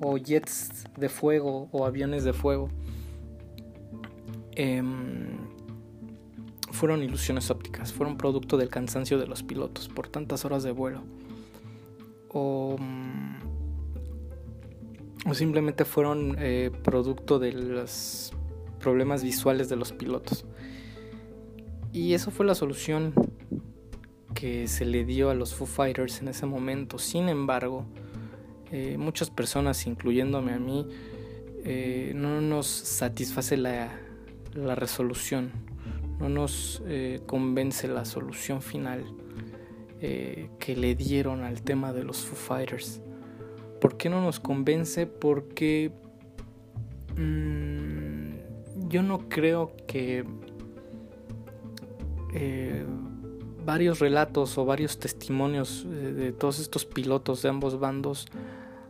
o 0.00 0.16
jets 0.16 0.84
de 0.96 1.08
fuego 1.08 1.68
o 1.72 1.86
aviones 1.86 2.24
de 2.24 2.32
fuego 2.32 2.68
em, 4.56 5.38
fueron 6.70 7.02
ilusiones 7.02 7.50
ópticas, 7.50 7.92
fueron 7.92 8.16
producto 8.16 8.56
del 8.56 8.68
cansancio 8.68 9.18
de 9.18 9.26
los 9.26 9.42
pilotos 9.42 9.88
por 9.88 10.08
tantas 10.08 10.44
horas 10.44 10.62
de 10.62 10.72
vuelo. 10.72 11.02
O, 12.28 12.76
mm, 12.78 13.36
simplemente 15.32 15.84
fueron 15.84 16.36
eh, 16.38 16.70
producto 16.82 17.38
de 17.38 17.52
los 17.52 18.32
problemas 18.80 19.22
visuales 19.22 19.68
de 19.68 19.76
los 19.76 19.92
pilotos. 19.92 20.44
Y 21.92 22.14
eso 22.14 22.30
fue 22.30 22.46
la 22.46 22.54
solución 22.54 23.12
que 24.34 24.66
se 24.66 24.86
le 24.86 25.04
dio 25.04 25.28
a 25.28 25.34
los 25.34 25.54
Foo 25.54 25.66
Fighters 25.66 26.22
en 26.22 26.28
ese 26.28 26.46
momento. 26.46 26.98
Sin 26.98 27.28
embargo, 27.28 27.84
eh, 28.70 28.96
muchas 28.98 29.28
personas, 29.28 29.86
incluyéndome 29.86 30.52
a 30.52 30.58
mí, 30.58 30.88
eh, 31.64 32.12
no 32.14 32.40
nos 32.40 32.66
satisface 32.66 33.58
la, 33.58 33.90
resolución, 34.54 35.52
no 36.18 36.30
nos 36.30 36.82
eh, 36.86 37.20
convence 37.26 37.88
la 37.88 38.04
solución 38.04 38.62
final. 38.62 39.04
que 40.00 40.74
le 40.74 40.96
dieron 40.96 41.44
al 41.44 41.62
tema 41.62 41.92
de 41.92 42.02
los 42.02 42.24
Foo 42.24 42.34
Fighters. 42.34 43.00
¿Por 43.80 43.96
qué 43.96 44.08
no 44.08 44.20
nos 44.20 44.40
convence? 44.40 45.06
Porque 45.06 45.92
mm, 47.16 48.88
yo 48.88 49.04
no 49.04 49.28
creo 49.28 49.76
que 49.86 50.24
eh, 52.32 52.84
varios 53.64 53.98
relatos 53.98 54.58
o 54.58 54.64
varios 54.64 54.98
testimonios 54.98 55.86
eh, 55.86 56.12
de 56.12 56.32
todos 56.32 56.58
estos 56.58 56.84
pilotos 56.84 57.42
de 57.42 57.48
ambos 57.48 57.78
bandos 57.78 58.26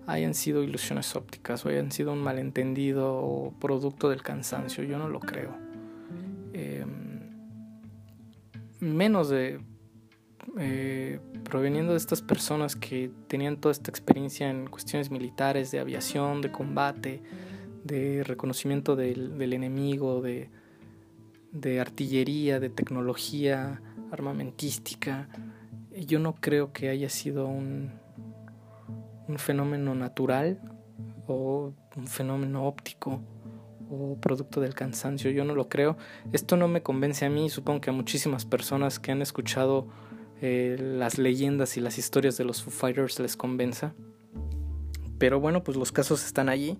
hayan 0.06 0.34
sido 0.34 0.62
ilusiones 0.62 1.14
ópticas 1.14 1.64
o 1.64 1.68
hayan 1.68 1.92
sido 1.92 2.12
un 2.12 2.22
malentendido 2.22 3.14
o 3.14 3.52
producto 3.58 4.08
del 4.08 4.22
cansancio. 4.22 4.82
Yo 4.84 4.98
no 4.98 5.08
lo 5.08 5.20
creo. 5.20 5.54
Em, 6.52 7.20
menos 8.80 9.28
de 9.28 9.60
eh, 10.58 11.20
proveniendo 11.44 11.92
de 11.92 11.98
estas 11.98 12.20
personas 12.20 12.74
que 12.74 13.10
tenían 13.28 13.56
toda 13.56 13.72
esta 13.72 13.90
experiencia 13.90 14.50
en 14.50 14.66
cuestiones 14.66 15.10
militares, 15.10 15.70
de 15.70 15.78
aviación, 15.78 16.40
de 16.40 16.50
combate, 16.50 17.22
de 17.84 18.24
reconocimiento 18.24 18.96
del, 18.96 19.52
enemigo, 19.52 20.20
de, 20.20 20.50
de 21.52 21.80
artillería, 21.80 22.60
de 22.60 22.70
tecnología 22.70 23.80
armamentística. 24.10 25.28
Yo 25.94 26.18
no 26.18 26.34
creo 26.34 26.72
que 26.72 26.88
haya 26.88 27.08
sido 27.08 27.46
un, 27.46 27.92
un 29.28 29.38
fenómeno 29.38 29.94
natural 29.94 30.60
o 31.26 31.72
un 31.96 32.06
fenómeno 32.06 32.66
óptico 32.66 33.22
o 33.90 34.16
producto 34.18 34.60
del 34.60 34.74
cansancio. 34.74 35.30
Yo 35.30 35.44
no 35.44 35.54
lo 35.54 35.68
creo. 35.68 35.96
Esto 36.32 36.56
no 36.56 36.68
me 36.68 36.82
convence 36.82 37.26
a 37.26 37.30
mí, 37.30 37.50
supongo 37.50 37.82
que 37.82 37.90
a 37.90 37.92
muchísimas 37.92 38.46
personas 38.46 38.98
que 38.98 39.12
han 39.12 39.22
escuchado 39.22 39.88
eh, 40.40 40.76
las 40.80 41.18
leyendas 41.18 41.76
y 41.76 41.80
las 41.80 41.98
historias 41.98 42.36
de 42.36 42.44
los 42.44 42.62
Foo 42.62 42.72
Fighters 42.72 43.20
les 43.20 43.36
convenza. 43.36 43.94
Pero 45.18 45.38
bueno, 45.38 45.62
pues 45.62 45.76
los 45.76 45.92
casos 45.92 46.24
están 46.24 46.48
allí. 46.48 46.78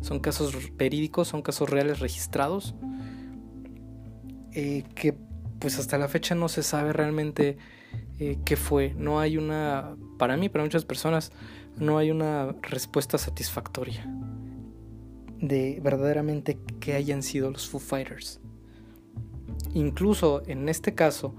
Son 0.00 0.20
casos 0.20 0.54
verídicos, 0.76 1.28
son 1.28 1.42
casos 1.42 1.68
reales 1.68 2.00
registrados. 2.00 2.74
Eh, 4.54 4.84
que 4.94 5.14
pues 5.58 5.78
hasta 5.78 5.96
la 5.96 6.08
fecha 6.08 6.34
no 6.34 6.48
se 6.48 6.62
sabe 6.62 6.92
realmente 6.92 7.56
eh, 8.18 8.38
qué 8.44 8.56
fue. 8.56 8.94
No 8.98 9.20
hay 9.20 9.36
una, 9.36 9.96
para 10.18 10.36
mí, 10.36 10.48
para 10.48 10.64
muchas 10.64 10.84
personas, 10.84 11.32
no 11.76 11.98
hay 11.98 12.10
una 12.10 12.54
respuesta 12.62 13.16
satisfactoria 13.16 14.06
de 15.40 15.80
verdaderamente 15.82 16.58
que 16.80 16.94
hayan 16.94 17.22
sido 17.22 17.50
los 17.50 17.68
Foo 17.68 17.80
Fighters. 17.80 18.40
Incluso 19.74 20.42
en 20.46 20.68
este 20.68 20.94
caso, 20.94 21.34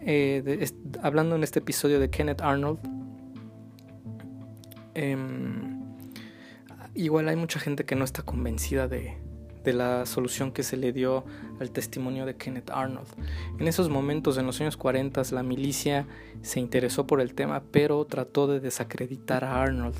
eh, 0.00 0.70
hablando 1.02 1.36
en 1.36 1.42
este 1.42 1.58
episodio 1.58 2.00
de 2.00 2.10
Kenneth 2.10 2.40
Arnold, 2.40 2.78
em, 4.94 5.80
igual 6.94 7.28
hay 7.28 7.36
mucha 7.36 7.60
gente 7.60 7.84
que 7.84 7.94
no 7.94 8.04
está 8.04 8.22
convencida 8.22 8.88
de, 8.88 9.16
de 9.64 9.72
la 9.72 10.06
solución 10.06 10.52
que 10.52 10.62
se 10.62 10.76
le 10.76 10.92
dio 10.92 11.24
al 11.60 11.70
testimonio 11.70 12.26
de 12.26 12.36
Kenneth 12.36 12.70
Arnold. 12.70 13.08
En 13.58 13.68
esos 13.68 13.88
momentos, 13.88 14.38
en 14.38 14.46
los 14.46 14.60
años 14.60 14.76
40, 14.76 15.22
la 15.32 15.42
milicia 15.42 16.06
se 16.42 16.60
interesó 16.60 17.06
por 17.06 17.20
el 17.20 17.34
tema, 17.34 17.62
pero 17.70 18.04
trató 18.04 18.46
de 18.46 18.60
desacreditar 18.60 19.44
a 19.44 19.62
Arnold 19.62 19.96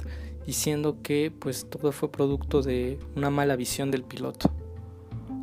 diciendo 0.47 0.99
que 1.03 1.31
pues 1.39 1.69
todo 1.69 1.93
fue 1.93 2.11
producto 2.11 2.63
de 2.63 2.99
una 3.17 3.29
mala 3.29 3.55
visión 3.55 3.91
del 3.91 4.03
piloto 4.03 4.51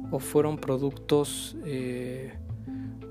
o 0.10 0.20
fueron 0.20 0.58
productos 0.58 1.56
eh, 1.66 2.34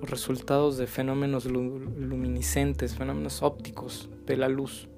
resultados 0.03 0.77
de 0.77 0.87
fenómenos 0.87 1.47
luminiscentes, 1.47 2.97
fenómenos 2.97 3.43
ópticos 3.43 4.09
de 4.27 4.37
la 4.37 4.49
luz, 4.49 4.89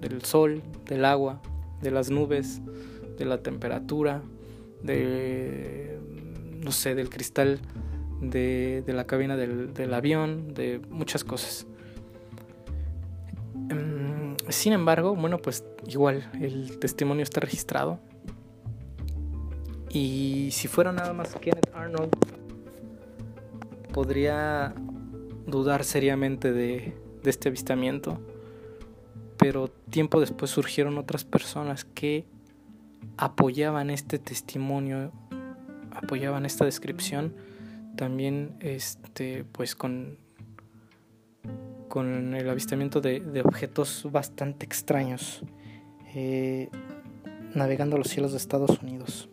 del 0.00 0.22
sol, 0.24 0.62
del 0.86 1.04
agua, 1.04 1.40
de 1.80 1.90
las 1.90 2.10
nubes, 2.10 2.60
de 3.16 3.24
la 3.24 3.42
temperatura, 3.42 4.22
de 4.82 5.98
no 6.68 6.72
sé, 6.72 6.94
del 6.94 7.08
cristal 7.08 7.60
de, 8.20 8.84
la 8.86 9.06
cabina 9.06 9.36
del, 9.36 9.72
del 9.74 9.94
avión, 9.94 10.52
de 10.54 10.80
muchas 10.90 11.24
cosas. 11.24 11.66
Em, 13.70 14.36
sin 14.48 14.72
embargo, 14.72 15.14
bueno, 15.14 15.38
pues 15.38 15.64
igual 15.86 16.30
el 16.40 16.78
testimonio 16.78 17.22
está 17.22 17.40
registrado. 17.40 18.00
Y 19.90 20.50
si 20.52 20.68
fuera 20.68 20.92
nada 20.92 21.12
más 21.12 21.34
Kenneth 21.36 21.70
Arnold, 21.72 22.14
podría 23.92 24.74
dudar 25.46 25.84
seriamente 25.84 26.52
de, 26.52 26.94
de 27.22 27.30
este 27.30 27.48
avistamiento. 27.48 28.20
Pero 29.38 29.68
tiempo 29.68 30.20
después 30.20 30.50
surgieron 30.50 30.98
otras 30.98 31.24
personas 31.24 31.84
que 31.84 32.26
apoyaban 33.16 33.90
este 33.90 34.18
testimonio, 34.18 35.12
apoyaban 35.90 36.46
esta 36.46 36.64
descripción, 36.64 37.34
también 37.96 38.56
este, 38.60 39.44
pues 39.44 39.74
con 39.74 40.18
con 41.88 42.34
el 42.34 42.48
avistamiento 42.48 43.00
de, 43.00 43.42
objetos 43.44 44.06
bastante 44.10 44.64
extraños 44.64 45.42
eh, 46.14 46.68
navegando 47.54 47.96
los 47.98 48.08
cielos 48.08 48.32
de 48.32 48.38
Estados 48.38 48.80
Unidos. 48.82 49.28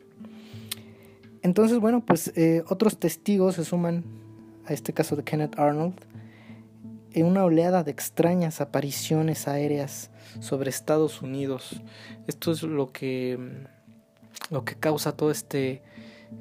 Entonces, 1.41 1.77
bueno, 1.77 2.03
pues 2.03 2.31
eh, 2.35 2.63
otros 2.67 2.97
testigos 2.97 3.55
se 3.55 3.65
suman 3.65 4.03
a 4.65 4.73
este 4.73 4.93
caso 4.93 5.15
de 5.15 5.23
Kenneth 5.23 5.59
Arnold 5.59 5.93
en 7.15 7.25
una 7.25 7.45
oleada 7.45 7.83
de 7.83 7.91
extrañas 7.91 8.59
apariciones 8.59 9.47
aéreas 9.47 10.11
sobre 10.41 10.69
Estados 10.69 11.21
Unidos. 11.21 11.81
Esto 12.27 12.51
es 12.51 12.61
lo 12.61 12.91
que, 12.91 13.39
lo 14.51 14.65
que 14.65 14.75
causa 14.75 15.15
todo 15.15 15.31
este, 15.31 15.81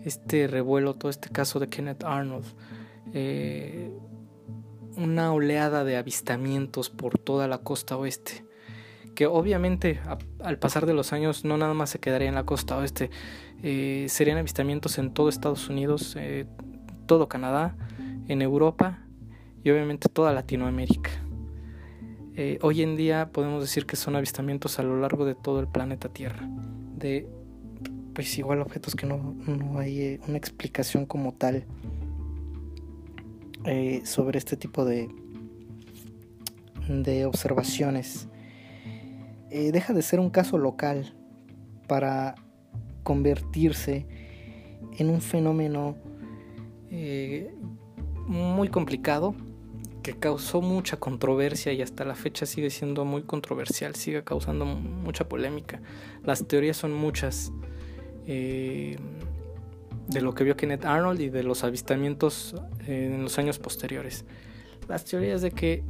este 0.05 0.49
revuelo, 0.49 0.95
todo 0.95 1.11
este 1.11 1.31
caso 1.31 1.61
de 1.61 1.69
Kenneth 1.69 2.03
Arnold. 2.03 2.45
Eh, 3.13 3.93
una 4.97 5.33
oleada 5.33 5.85
de 5.85 5.97
avistamientos 5.97 6.91
por 6.91 7.19
toda 7.19 7.47
la 7.47 7.59
costa 7.59 7.97
oeste, 7.97 8.45
que 9.15 9.27
obviamente 9.27 10.01
al 10.43 10.59
pasar 10.59 10.87
de 10.87 10.95
los 10.95 11.13
años 11.13 11.45
no 11.45 11.57
nada 11.57 11.75
más 11.75 11.91
se 11.91 12.01
quedaría 12.01 12.29
en 12.29 12.35
la 12.35 12.45
costa 12.45 12.77
oeste, 12.77 13.11
eh, 13.63 14.07
serían 14.09 14.39
avistamientos 14.39 14.99
en 14.99 15.15
todo 15.15 15.29
Estados 15.29 15.69
Unidos, 15.69 16.17
eh, 16.19 16.47
todo 17.07 17.29
Canadá, 17.29 17.77
en 18.27 18.43
Europa 18.43 19.04
y 19.65 19.71
obviamente 19.71 20.09
toda 20.09 20.33
Latinoamérica. 20.33 21.11
Eh, 22.37 22.59
hoy 22.63 22.83
en 22.83 22.97
día 22.97 23.31
podemos 23.33 23.63
decir 23.63 23.87
que 23.87 23.97
son 23.97 24.15
avistamientos 24.15 24.79
a 24.79 24.83
lo 24.83 25.01
largo 25.01 25.25
de 25.25 25.35
todo 25.35 25.61
el 25.61 25.67
planeta 25.67 26.09
Tierra, 26.09 26.47
de 26.97 27.29
pues 28.15 28.39
igual 28.39 28.61
objetos 28.61 28.95
que 28.95 29.07
no, 29.07 29.35
no 29.47 29.79
hay 29.79 30.21
una 30.29 30.37
explicación 30.37 31.07
como 31.07 31.33
tal 31.33 31.65
eh, 33.65 34.03
sobre 34.05 34.39
este 34.39 34.57
tipo 34.57 34.85
de, 34.85 35.09
de 36.89 37.25
observaciones. 37.25 38.29
Eh, 39.51 39.73
deja 39.73 39.95
de 39.95 40.03
ser 40.03 40.21
un 40.21 40.31
caso 40.31 40.59
local 40.59 41.17
para 41.89 42.35
convertirse 43.03 44.07
en 44.99 45.09
un 45.09 45.21
fenómeno 45.21 45.97
eh, 46.91 47.55
muy 48.27 48.69
complicado 48.69 49.35
que 50.05 50.15
causó 50.15 50.61
mucha 50.61 50.99
controversia 50.99 51.73
y 51.73 51.81
hasta 51.81 52.05
la 52.05 52.15
fecha 52.15 52.45
sigue 52.45 52.69
siendo 52.69 53.07
muy 53.07 53.23
controversial, 53.23 53.95
sigue 53.95 54.23
causando 54.23 54.67
mucha 54.67 55.27
polémica. 55.31 55.81
Las 56.23 56.47
teorías 56.47 56.77
son 56.77 56.93
muchas 56.93 57.53
de 58.27 60.21
lo 60.21 60.35
que 60.35 60.45
vio 60.45 60.57
Kenneth 60.57 60.85
Arnold 60.85 61.21
y 61.23 61.31
de 61.31 61.43
los 61.43 61.65
avistamientos 61.65 62.55
eh, 62.87 63.13
en 63.15 63.23
los 63.23 63.39
años 63.39 63.59
posteriores. 63.59 64.27
Las 64.89 65.07
teorías 65.07 65.41
de 65.41 65.51
que 65.53 65.83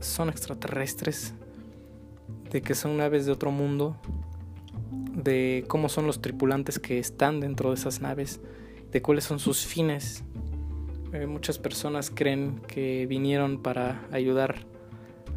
son 0.00 0.28
extraterrestres, 0.28 1.32
de 2.50 2.60
que 2.60 2.74
son 2.74 2.98
naves 2.98 3.24
de 3.24 3.32
otro 3.32 3.50
mundo, 3.50 3.96
de 5.14 5.64
cómo 5.68 5.88
son 5.88 6.06
los 6.06 6.20
tripulantes 6.20 6.78
que 6.78 6.98
están 6.98 7.40
dentro 7.40 7.70
de 7.70 7.76
esas 7.76 8.02
naves, 8.02 8.40
de 8.92 9.00
cuáles 9.00 9.24
son 9.24 9.38
sus 9.38 9.64
fines. 9.64 10.22
Eh, 11.14 11.28
muchas 11.28 11.58
personas 11.60 12.10
creen 12.10 12.60
que 12.66 13.06
vinieron 13.06 13.62
para 13.62 14.04
ayudar 14.10 14.56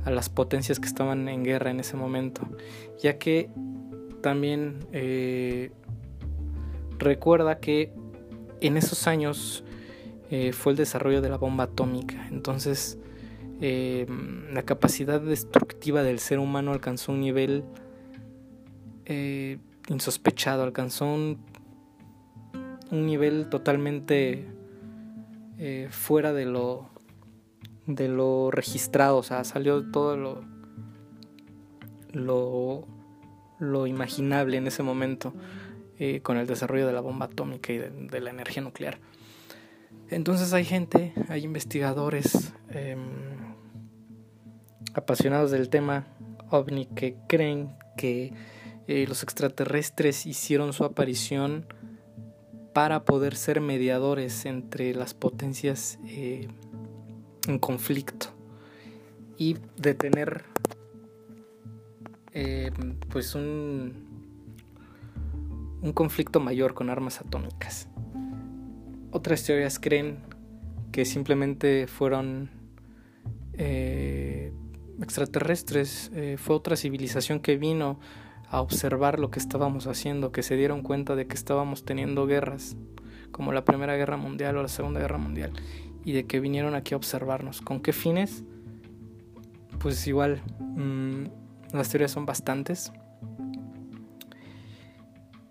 a 0.06 0.10
las 0.10 0.28
potencias 0.28 0.80
que 0.80 0.88
estaban 0.88 1.30
en 1.30 1.44
guerra 1.44 1.70
en 1.70 1.80
ese 1.80 1.96
momento, 1.96 2.42
ya 3.00 3.20
que 3.20 3.52
también 4.22 4.80
eh, 4.92 5.70
recuerda 6.98 7.60
que 7.60 7.94
en 8.60 8.76
esos 8.76 9.06
años 9.06 9.64
eh, 10.32 10.52
fue 10.52 10.72
el 10.72 10.78
desarrollo 10.78 11.22
de 11.22 11.30
la 11.30 11.38
bomba 11.38 11.66
atómica. 11.66 12.28
Entonces, 12.32 12.98
la 13.60 14.64
capacidad 14.64 15.22
destructiva 15.22 16.02
del 16.02 16.20
ser 16.20 16.38
humano 16.40 16.74
alcanzó 16.74 17.12
un 17.12 17.22
nivel 17.22 17.64
insospechado, 19.88 20.64
alcanzó 20.64 21.06
un 21.06 21.38
nivel 22.92 23.50
totalmente 23.50 24.57
fuera 25.90 26.34
de 26.34 26.46
lo, 26.46 26.90
de 27.88 28.08
lo 28.10 28.52
registrado, 28.52 29.18
o 29.18 29.24
sea, 29.24 29.44
salió 29.44 29.90
todo 29.92 30.18
lo, 30.18 30.42
lo, 32.12 32.88
lo 33.60 33.88
imaginable 33.88 34.58
en 34.58 34.68
ese 34.68 34.84
momento 34.84 35.34
eh, 36.00 36.22
con 36.22 36.38
el 36.38 36.46
desarrollo 36.46 36.86
de 36.86 36.94
la 36.94 37.02
bomba 37.02 37.26
atómica 37.26 37.74
y 37.74 37.80
de, 37.80 38.22
la 38.22 38.30
energía 38.30 38.62
nuclear. 38.62 39.00
Entonces 40.10 40.54
hay 40.54 40.64
gente, 40.64 41.14
hay 41.28 41.44
investigadores 41.44 42.54
em, 42.70 43.56
apasionados 44.94 45.50
del 45.50 45.70
tema 45.70 46.08
ovni 46.52 46.86
que 46.86 47.16
creen 47.28 47.76
que 47.98 48.32
eh, 48.88 49.06
los 49.08 49.24
extraterrestres 49.24 50.26
hicieron 50.28 50.72
su 50.72 50.84
aparición 50.84 51.66
para 52.78 53.06
poder 53.06 53.36
ser 53.36 53.60
mediadores 53.60 54.46
entre 54.46 54.94
las 54.94 55.16
potencias 55.16 55.98
eh, 56.06 56.48
en 57.48 57.58
conflicto 57.58 58.28
y 59.36 59.58
detener 59.78 60.44
eh, 62.34 62.70
pues 63.10 63.34
un, 63.34 63.96
un 65.82 65.92
conflicto 65.92 66.40
mayor 66.40 66.76
con 66.76 66.92
armas 66.92 67.20
atómicas. 67.20 67.88
Otras 69.10 69.44
teorías 69.44 69.80
creen 69.80 70.20
que 70.92 71.04
simplemente 71.04 71.88
fueron 71.88 72.52
eh, 73.54 74.54
extraterrestres, 75.02 76.12
fue 76.38 76.56
otra 76.56 76.76
civilización 76.76 77.40
que 77.40 77.58
vino 77.58 78.00
a 78.50 78.62
observar 78.62 79.20
lo 79.20 79.30
que 79.30 79.40
estábamos 79.40 79.88
haciendo, 79.88 80.32
que 80.32 80.44
se 80.44 80.56
dieron 80.56 80.82
cuenta 80.82 81.16
de 81.16 81.28
que 81.28 81.36
estábamos 81.36 81.84
teniendo 81.84 82.26
guerras, 82.28 82.78
como 83.32 83.52
la 83.52 83.66
Primera 83.66 83.96
Guerra 83.96 84.18
Mundial 84.18 84.58
o 84.58 84.62
la 84.62 84.68
Segunda 84.68 85.00
Guerra 85.00 85.18
Mundial, 85.18 85.52
y 86.06 86.14
de 86.14 86.26
que 86.26 86.40
vinieron 86.40 86.76
aquí 86.76 86.94
a 86.94 86.98
observarnos. 86.98 87.62
¿Con 87.62 87.82
qué 87.82 87.92
fines? 87.92 88.44
Pues 89.80 90.08
igual, 90.08 90.42
mm, 90.60 91.26
las 91.74 91.90
teorías 91.90 92.12
son 92.12 92.26
bastantes. 92.26 92.92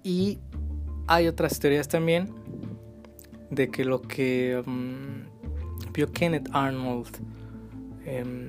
Y 0.03 0.39
hay 1.07 1.29
otras 1.29 1.59
teorías 1.59 1.89
también 1.89 2.33
de 3.51 3.69
que 3.69 3.85
lo 3.85 4.03
que 4.03 4.63
mm, 4.65 5.93
vio 5.93 6.11
Kenneth 6.13 6.49
Arnold 6.53 7.09
em, 8.05 8.49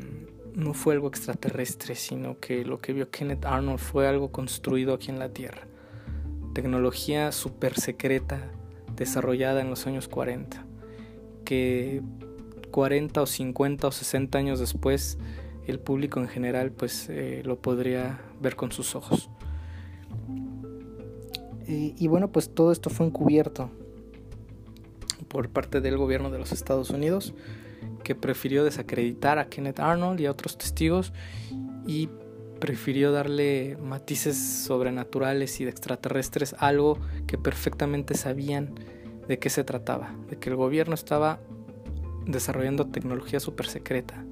no 0.58 0.74
fue 0.74 0.96
algo 0.96 1.08
extraterrestre, 1.08 1.94
sino 1.94 2.40
que 2.40 2.66
lo 2.66 2.80
que 2.80 2.92
vio 2.92 3.12
Kenneth 3.12 3.46
Arnold 3.46 3.78
fue 3.78 4.08
algo 4.08 4.32
construido 4.32 4.96
aquí 4.96 5.12
en 5.12 5.20
la 5.20 5.30
Tierra. 5.30 5.68
Tecnología 6.56 7.32
súper 7.32 7.80
secreta 7.80 8.50
desarrollada 8.96 9.62
en 9.62 9.70
los 9.70 9.86
años 9.86 10.08
40, 10.08 10.66
que 11.46 12.02
40 12.72 13.22
o 13.22 13.26
50 13.28 13.88
o 13.88 13.92
60 13.92 14.38
años 14.40 14.60
después 14.60 15.20
el 15.68 15.80
público 15.80 16.20
en 16.20 16.28
general 16.28 16.72
pues 16.72 17.08
eh, 17.10 17.44
lo 17.46 17.62
podría 17.62 18.20
ver 18.42 18.56
con 18.56 18.72
sus 18.72 18.96
ojos. 18.96 19.30
y 21.68 22.08
bueno, 22.08 22.32
pues 22.32 22.50
todo 22.50 22.72
esto 22.72 22.90
fue 22.90 23.06
encubierto 23.06 23.70
por 25.28 25.50
parte 25.50 25.82
del 25.82 25.98
gobierno 25.98 26.32
de 26.32 26.40
los 26.40 26.52
Estados 26.52 26.90
Unidos 26.90 27.34
que 28.08 28.16
prefirió 28.16 28.64
desacreditar 28.64 29.38
a 29.38 29.50
Kenneth 29.50 29.82
Arnold 29.82 30.22
y 30.22 30.28
a 30.28 30.32
otros 30.32 30.58
testigos 30.58 31.12
y 31.86 32.08
prefirió 32.58 33.12
darle 33.12 33.78
matices 33.84 34.38
sobrenaturales 34.38 35.60
y 35.60 35.66
de 35.66 35.72
extraterrestres, 35.72 36.56
algo 36.58 36.98
que 37.28 37.38
perfectamente 37.38 38.14
sabían 38.14 38.76
de 39.28 39.40
qué 39.40 39.50
se 39.50 39.66
trataba, 39.66 40.16
de 40.30 40.38
que 40.38 40.50
el 40.50 40.56
gobierno 40.56 40.94
estaba 40.96 41.42
desarrollando 42.26 42.88
tecnología 42.88 43.42
super 43.42 43.68
secreta. 43.68 44.24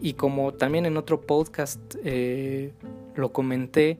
Y 0.00 0.12
como 0.12 0.54
también 0.54 0.86
en 0.86 0.96
otro 0.96 1.22
podcast 1.22 1.80
eh, 2.04 2.72
lo 3.16 3.32
comenté, 3.32 3.98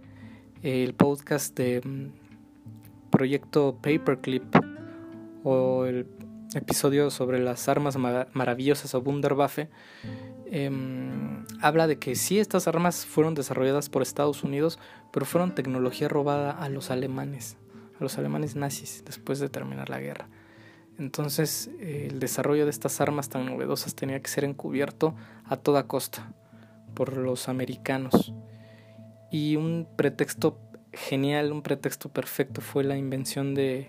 el 0.62 0.94
podcast 0.94 1.56
de 1.56 1.80
mm, 1.84 3.10
Proyecto 3.10 3.76
Paperclip 3.82 4.44
o 5.42 5.86
el 5.86 6.06
episodio 6.54 7.10
sobre 7.10 7.38
las 7.38 7.68
armas 7.68 7.96
maravillosas 7.96 8.94
o 8.94 9.00
Wunderwaffe, 9.00 9.68
em, 10.46 11.44
habla 11.60 11.86
de 11.86 11.98
que 11.98 12.16
sí, 12.16 12.38
estas 12.38 12.66
armas 12.66 13.06
fueron 13.06 13.34
desarrolladas 13.34 13.88
por 13.88 14.02
Estados 14.02 14.42
Unidos, 14.42 14.78
pero 15.12 15.26
fueron 15.26 15.54
tecnología 15.54 16.08
robada 16.08 16.50
a 16.50 16.68
los 16.68 16.90
alemanes, 16.90 17.56
a 17.98 18.02
los 18.02 18.18
alemanes 18.18 18.56
nazis, 18.56 19.04
después 19.04 19.38
de 19.38 19.48
terminar 19.48 19.90
la 19.90 20.00
guerra. 20.00 20.28
Entonces, 20.98 21.70
el 21.80 22.20
desarrollo 22.20 22.64
de 22.64 22.70
estas 22.70 23.00
armas 23.00 23.28
tan 23.30 23.46
novedosas 23.46 23.94
tenía 23.94 24.20
que 24.20 24.28
ser 24.28 24.44
encubierto 24.44 25.14
a 25.44 25.56
toda 25.56 25.86
costa 25.86 26.34
por 26.94 27.16
los 27.16 27.48
americanos. 27.48 28.34
Y 29.30 29.56
un 29.56 29.88
pretexto 29.96 30.58
genial, 30.92 31.52
un 31.52 31.62
pretexto 31.62 32.10
perfecto 32.10 32.60
fue 32.60 32.84
la 32.84 32.96
invención 32.98 33.54
de 33.54 33.88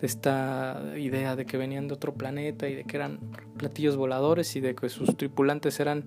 de 0.00 0.06
esta 0.06 0.94
idea 0.98 1.36
de 1.36 1.46
que 1.46 1.56
venían 1.56 1.88
de 1.88 1.94
otro 1.94 2.14
planeta 2.14 2.68
y 2.68 2.74
de 2.74 2.84
que 2.84 2.96
eran 2.96 3.18
platillos 3.56 3.96
voladores 3.96 4.54
y 4.56 4.60
de 4.60 4.74
que 4.74 4.88
sus 4.88 5.16
tripulantes 5.16 5.80
eran 5.80 6.04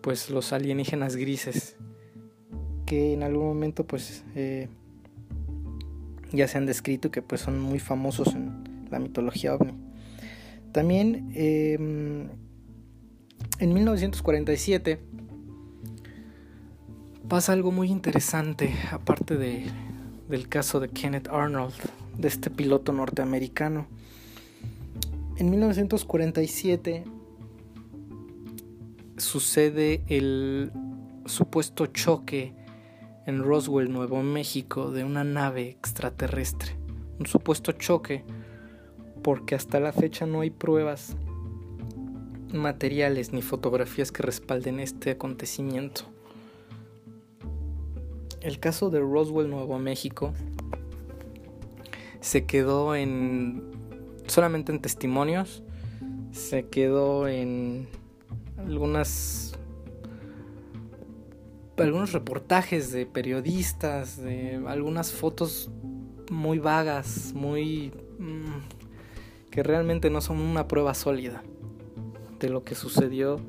pues 0.00 0.30
los 0.30 0.52
alienígenas 0.52 1.16
grises. 1.16 1.76
Que 2.86 3.12
en 3.12 3.22
algún 3.22 3.46
momento 3.46 3.86
pues 3.86 4.24
eh, 4.34 4.68
ya 6.32 6.48
se 6.48 6.56
han 6.56 6.66
descrito 6.66 7.10
que 7.10 7.20
pues 7.20 7.42
son 7.42 7.60
muy 7.60 7.78
famosos 7.78 8.34
en 8.34 8.86
la 8.90 8.98
mitología 8.98 9.54
ovni. 9.54 9.74
También 10.72 11.30
em, 11.34 12.28
en 13.58 13.74
1947 13.74 15.00
pasa 17.28 17.52
algo 17.52 17.72
muy 17.72 17.90
interesante 17.90 18.74
aparte 18.90 19.36
de, 19.36 19.66
del 20.30 20.48
caso 20.48 20.80
de 20.80 20.88
Kenneth 20.88 21.28
Arnold 21.28 21.74
de 22.18 22.28
este 22.28 22.50
piloto 22.50 22.92
norteamericano. 22.92 23.86
En 25.36 25.50
1947 25.50 27.04
sucede 29.16 30.02
el 30.08 30.72
supuesto 31.26 31.86
choque 31.86 32.52
en 33.26 33.42
Roswell, 33.42 33.92
Nuevo 33.92 34.22
México, 34.22 34.90
de 34.90 35.04
una 35.04 35.22
nave 35.22 35.70
extraterrestre. 35.70 36.76
Un 37.18 37.26
supuesto 37.26 37.72
choque 37.72 38.24
porque 39.22 39.54
hasta 39.54 39.80
la 39.80 39.92
fecha 39.92 40.26
no 40.26 40.40
hay 40.40 40.50
pruebas 40.50 41.16
materiales 42.52 43.32
ni 43.32 43.42
fotografías 43.42 44.10
que 44.10 44.22
respalden 44.22 44.80
este 44.80 45.10
acontecimiento. 45.10 46.02
El 48.40 48.58
caso 48.60 48.88
de 48.88 49.00
Roswell, 49.00 49.50
Nuevo 49.50 49.78
México, 49.78 50.32
se 52.28 52.44
quedó 52.44 52.94
en 52.94 53.62
solamente 54.26 54.70
en 54.70 54.80
testimonios, 54.82 55.62
se 56.30 56.66
quedó 56.66 57.26
en 57.26 57.88
algunas 58.58 59.58
algunos 61.78 62.12
reportajes 62.12 62.92
de 62.92 63.06
periodistas, 63.06 64.22
de 64.22 64.62
algunas 64.66 65.10
fotos 65.10 65.70
muy 66.30 66.58
vagas, 66.58 67.32
muy 67.34 67.94
mm, 68.18 69.48
que 69.50 69.62
realmente 69.62 70.10
no 70.10 70.20
son 70.20 70.38
una 70.38 70.68
prueba 70.68 70.92
sólida 70.92 71.42
de 72.40 72.50
lo 72.50 72.62
que 72.62 72.74
sucedió 72.74 73.40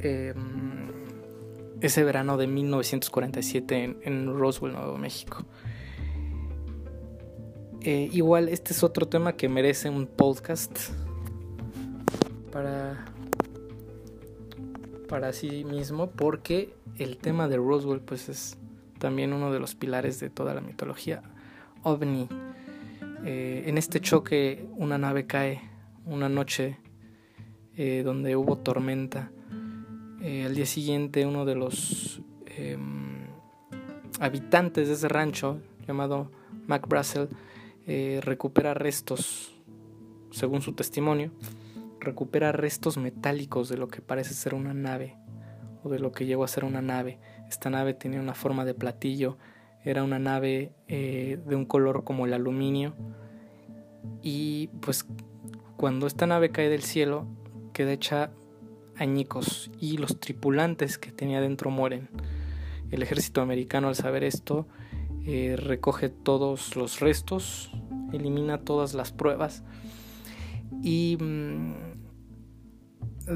em, 0.00 0.90
ese 1.80 2.04
verano 2.04 2.36
de 2.36 2.46
1947 2.46 3.84
en, 3.84 3.96
en 4.02 4.38
Roswell, 4.38 4.74
Nuevo 4.74 4.98
México. 4.98 5.46
Eh, 7.86 8.10
igual 8.12 8.48
este 8.48 8.72
es 8.72 8.82
otro 8.82 9.06
tema 9.06 9.34
que 9.36 9.48
merece 9.48 9.88
un 9.88 10.08
podcast 10.08 10.76
para, 12.50 13.04
para 15.08 15.32
sí 15.32 15.62
mismo 15.62 16.10
porque 16.10 16.74
el 16.98 17.16
tema 17.16 17.46
de 17.46 17.58
Roswell 17.58 18.00
pues 18.00 18.28
es 18.28 18.58
también 18.98 19.32
uno 19.32 19.52
de 19.52 19.60
los 19.60 19.76
pilares 19.76 20.18
de 20.18 20.30
toda 20.30 20.52
la 20.52 20.60
mitología 20.62 21.22
ovni. 21.84 22.28
Eh, 23.24 23.62
en 23.66 23.78
este 23.78 24.00
choque 24.00 24.66
una 24.76 24.98
nave 24.98 25.28
cae 25.28 25.60
una 26.06 26.28
noche 26.28 26.78
eh, 27.76 28.02
donde 28.04 28.34
hubo 28.34 28.58
tormenta. 28.58 29.30
al 30.20 30.56
día 30.56 30.66
siguiente 30.66 31.24
uno 31.24 31.44
de 31.44 31.54
los 31.54 32.20
em, 32.46 33.28
habitantes 34.18 34.88
de 34.88 34.94
ese 34.94 35.06
rancho 35.06 35.60
llamado 35.86 36.32
Mac 36.66 36.88
Brassel 36.88 37.28
eh, 37.86 38.20
recupera 38.22 38.74
restos, 38.74 39.54
según 40.30 40.62
su 40.62 40.72
testimonio, 40.72 41.30
recupera 42.00 42.52
restos 42.52 42.98
metálicos 42.98 43.68
de 43.68 43.76
lo 43.76 43.88
que 43.88 44.02
parece 44.02 44.34
ser 44.34 44.54
una 44.54 44.74
nave 44.74 45.16
o 45.82 45.88
de 45.88 45.98
lo 45.98 46.12
que 46.12 46.26
llegó 46.26 46.44
a 46.44 46.48
ser 46.48 46.64
una 46.64 46.82
nave. 46.82 47.18
Esta 47.48 47.70
nave 47.70 47.94
tenía 47.94 48.20
una 48.20 48.34
forma 48.34 48.64
de 48.64 48.74
platillo, 48.74 49.38
era 49.84 50.02
una 50.02 50.18
nave 50.18 50.72
eh, 50.88 51.38
de 51.46 51.54
un 51.54 51.64
color 51.64 52.02
como 52.02 52.26
el 52.26 52.32
aluminio 52.32 52.94
y 54.20 54.68
pues 54.80 55.06
cuando 55.76 56.08
esta 56.08 56.26
nave 56.26 56.50
cae 56.50 56.68
del 56.68 56.82
cielo 56.82 57.26
queda 57.72 57.92
hecha 57.92 58.30
añicos 58.96 59.70
y 59.78 59.98
los 59.98 60.18
tripulantes 60.18 60.98
que 60.98 61.12
tenía 61.12 61.40
dentro 61.40 61.70
mueren. 61.70 62.08
El 62.90 63.02
ejército 63.02 63.40
americano 63.40 63.88
al 63.88 63.94
saber 63.94 64.24
esto 64.24 64.66
eh, 65.26 65.56
recoge 65.58 66.08
todos 66.08 66.76
los 66.76 67.00
restos, 67.00 67.72
elimina 68.12 68.58
todas 68.58 68.94
las 68.94 69.10
pruebas 69.10 69.64
y 70.84 71.18
mm, 71.20 71.74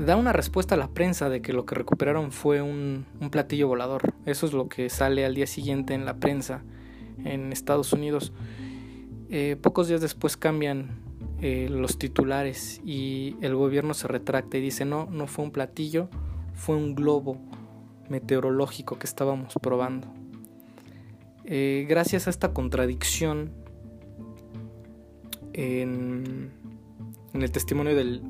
da 0.06 0.14
una 0.14 0.32
respuesta 0.32 0.76
a 0.76 0.78
la 0.78 0.94
prensa 0.94 1.28
de 1.28 1.42
que 1.42 1.52
lo 1.52 1.66
que 1.66 1.74
recuperaron 1.74 2.30
fue 2.30 2.62
un, 2.62 3.06
platillo 3.32 3.66
volador. 3.66 4.14
Eso 4.24 4.46
es 4.46 4.52
lo 4.52 4.68
que 4.68 4.88
sale 4.88 5.24
al 5.24 5.34
día 5.34 5.48
siguiente 5.48 5.94
en 5.94 6.04
la 6.04 6.14
prensa 6.18 6.62
en 7.24 7.52
Estados 7.52 7.92
Unidos. 7.92 8.32
Eh, 9.28 9.56
pocos 9.60 9.88
días 9.88 10.00
después 10.00 10.36
cambian 10.36 11.02
eh, 11.40 11.68
los 11.70 11.98
titulares 11.98 12.80
y 12.84 13.36
el 13.40 13.56
gobierno 13.56 13.94
se 13.94 14.06
retracta 14.06 14.58
y 14.58 14.60
dice 14.60 14.84
no, 14.84 15.08
no 15.10 15.26
fue 15.26 15.44
un 15.44 15.50
platillo, 15.50 16.08
fue 16.54 16.76
un 16.76 16.94
globo 16.94 17.36
meteorológico 18.08 18.96
que 18.96 19.08
estábamos 19.08 19.54
probando. 19.60 20.19
Eh, 21.44 21.86
gracias 21.88 22.26
a 22.26 22.30
esta 22.30 22.52
contradicción 22.52 23.50
en, 25.52 26.52
en 27.32 27.42
el 27.42 27.50
testimonio 27.50 27.94
del, 27.94 28.22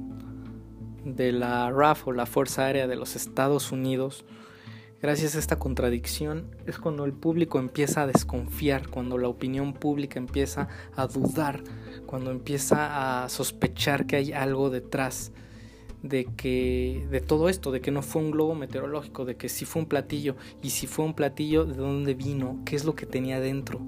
de 1.04 1.32
la 1.32 1.70
RAF 1.70 2.08
o 2.08 2.12
la 2.12 2.26
Fuerza 2.26 2.66
Aérea 2.66 2.86
de 2.86 2.96
los 2.96 3.16
Estados 3.16 3.72
Unidos, 3.72 4.24
gracias 5.02 5.34
a 5.34 5.38
esta 5.38 5.58
contradicción 5.58 6.54
es 6.66 6.78
cuando 6.78 7.04
el 7.04 7.12
público 7.12 7.58
empieza 7.58 8.02
a 8.02 8.06
desconfiar, 8.06 8.88
cuando 8.88 9.18
la 9.18 9.28
opinión 9.28 9.72
pública 9.72 10.18
empieza 10.18 10.68
a 10.94 11.06
dudar, 11.06 11.62
cuando 12.06 12.30
empieza 12.30 13.24
a 13.24 13.28
sospechar 13.28 14.06
que 14.06 14.16
hay 14.16 14.32
algo 14.32 14.70
detrás 14.70 15.32
de 16.02 16.24
que 16.24 17.06
de 17.10 17.20
todo 17.20 17.48
esto, 17.48 17.72
de 17.72 17.80
que 17.80 17.90
no 17.90 18.02
fue 18.02 18.22
un 18.22 18.30
globo 18.30 18.54
meteorológico, 18.54 19.24
de 19.24 19.36
que 19.36 19.48
sí 19.48 19.64
fue 19.64 19.82
un 19.82 19.88
platillo 19.88 20.36
y 20.62 20.70
si 20.70 20.86
fue 20.86 21.04
un 21.04 21.14
platillo, 21.14 21.64
¿de 21.64 21.74
dónde 21.74 22.14
vino? 22.14 22.60
¿Qué 22.64 22.76
es 22.76 22.84
lo 22.84 22.94
que 22.94 23.06
tenía 23.06 23.40
dentro? 23.40 23.80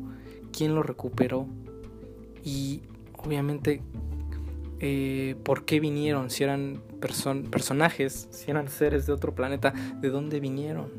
¿Quién 0.56 0.74
lo 0.74 0.82
recuperó? 0.82 1.46
Y 2.44 2.82
obviamente 3.16 3.82
eh, 4.80 5.36
por 5.44 5.64
qué 5.64 5.80
vinieron, 5.80 6.28
si 6.28 6.44
eran 6.44 6.82
personajes, 7.50 8.28
si 8.30 8.50
eran 8.50 8.68
seres 8.68 9.06
de 9.06 9.12
otro 9.12 9.34
planeta, 9.34 9.72
de 10.00 10.10
dónde 10.10 10.40
vinieron, 10.40 10.90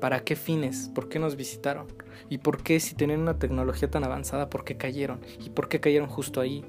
para 0.00 0.22
qué 0.22 0.36
fines, 0.36 0.90
por 0.94 1.08
qué 1.08 1.18
nos 1.18 1.34
visitaron 1.36 1.86
y 2.28 2.38
por 2.38 2.62
qué 2.62 2.78
si 2.80 2.94
tenían 2.94 3.20
una 3.20 3.38
tecnología 3.38 3.90
tan 3.90 4.04
avanzada, 4.04 4.48
por 4.48 4.64
qué 4.64 4.76
cayeron 4.76 5.20
y 5.44 5.50
por 5.50 5.68
qué 5.68 5.80
cayeron 5.80 6.08
justo 6.08 6.40
ahí, 6.40 6.64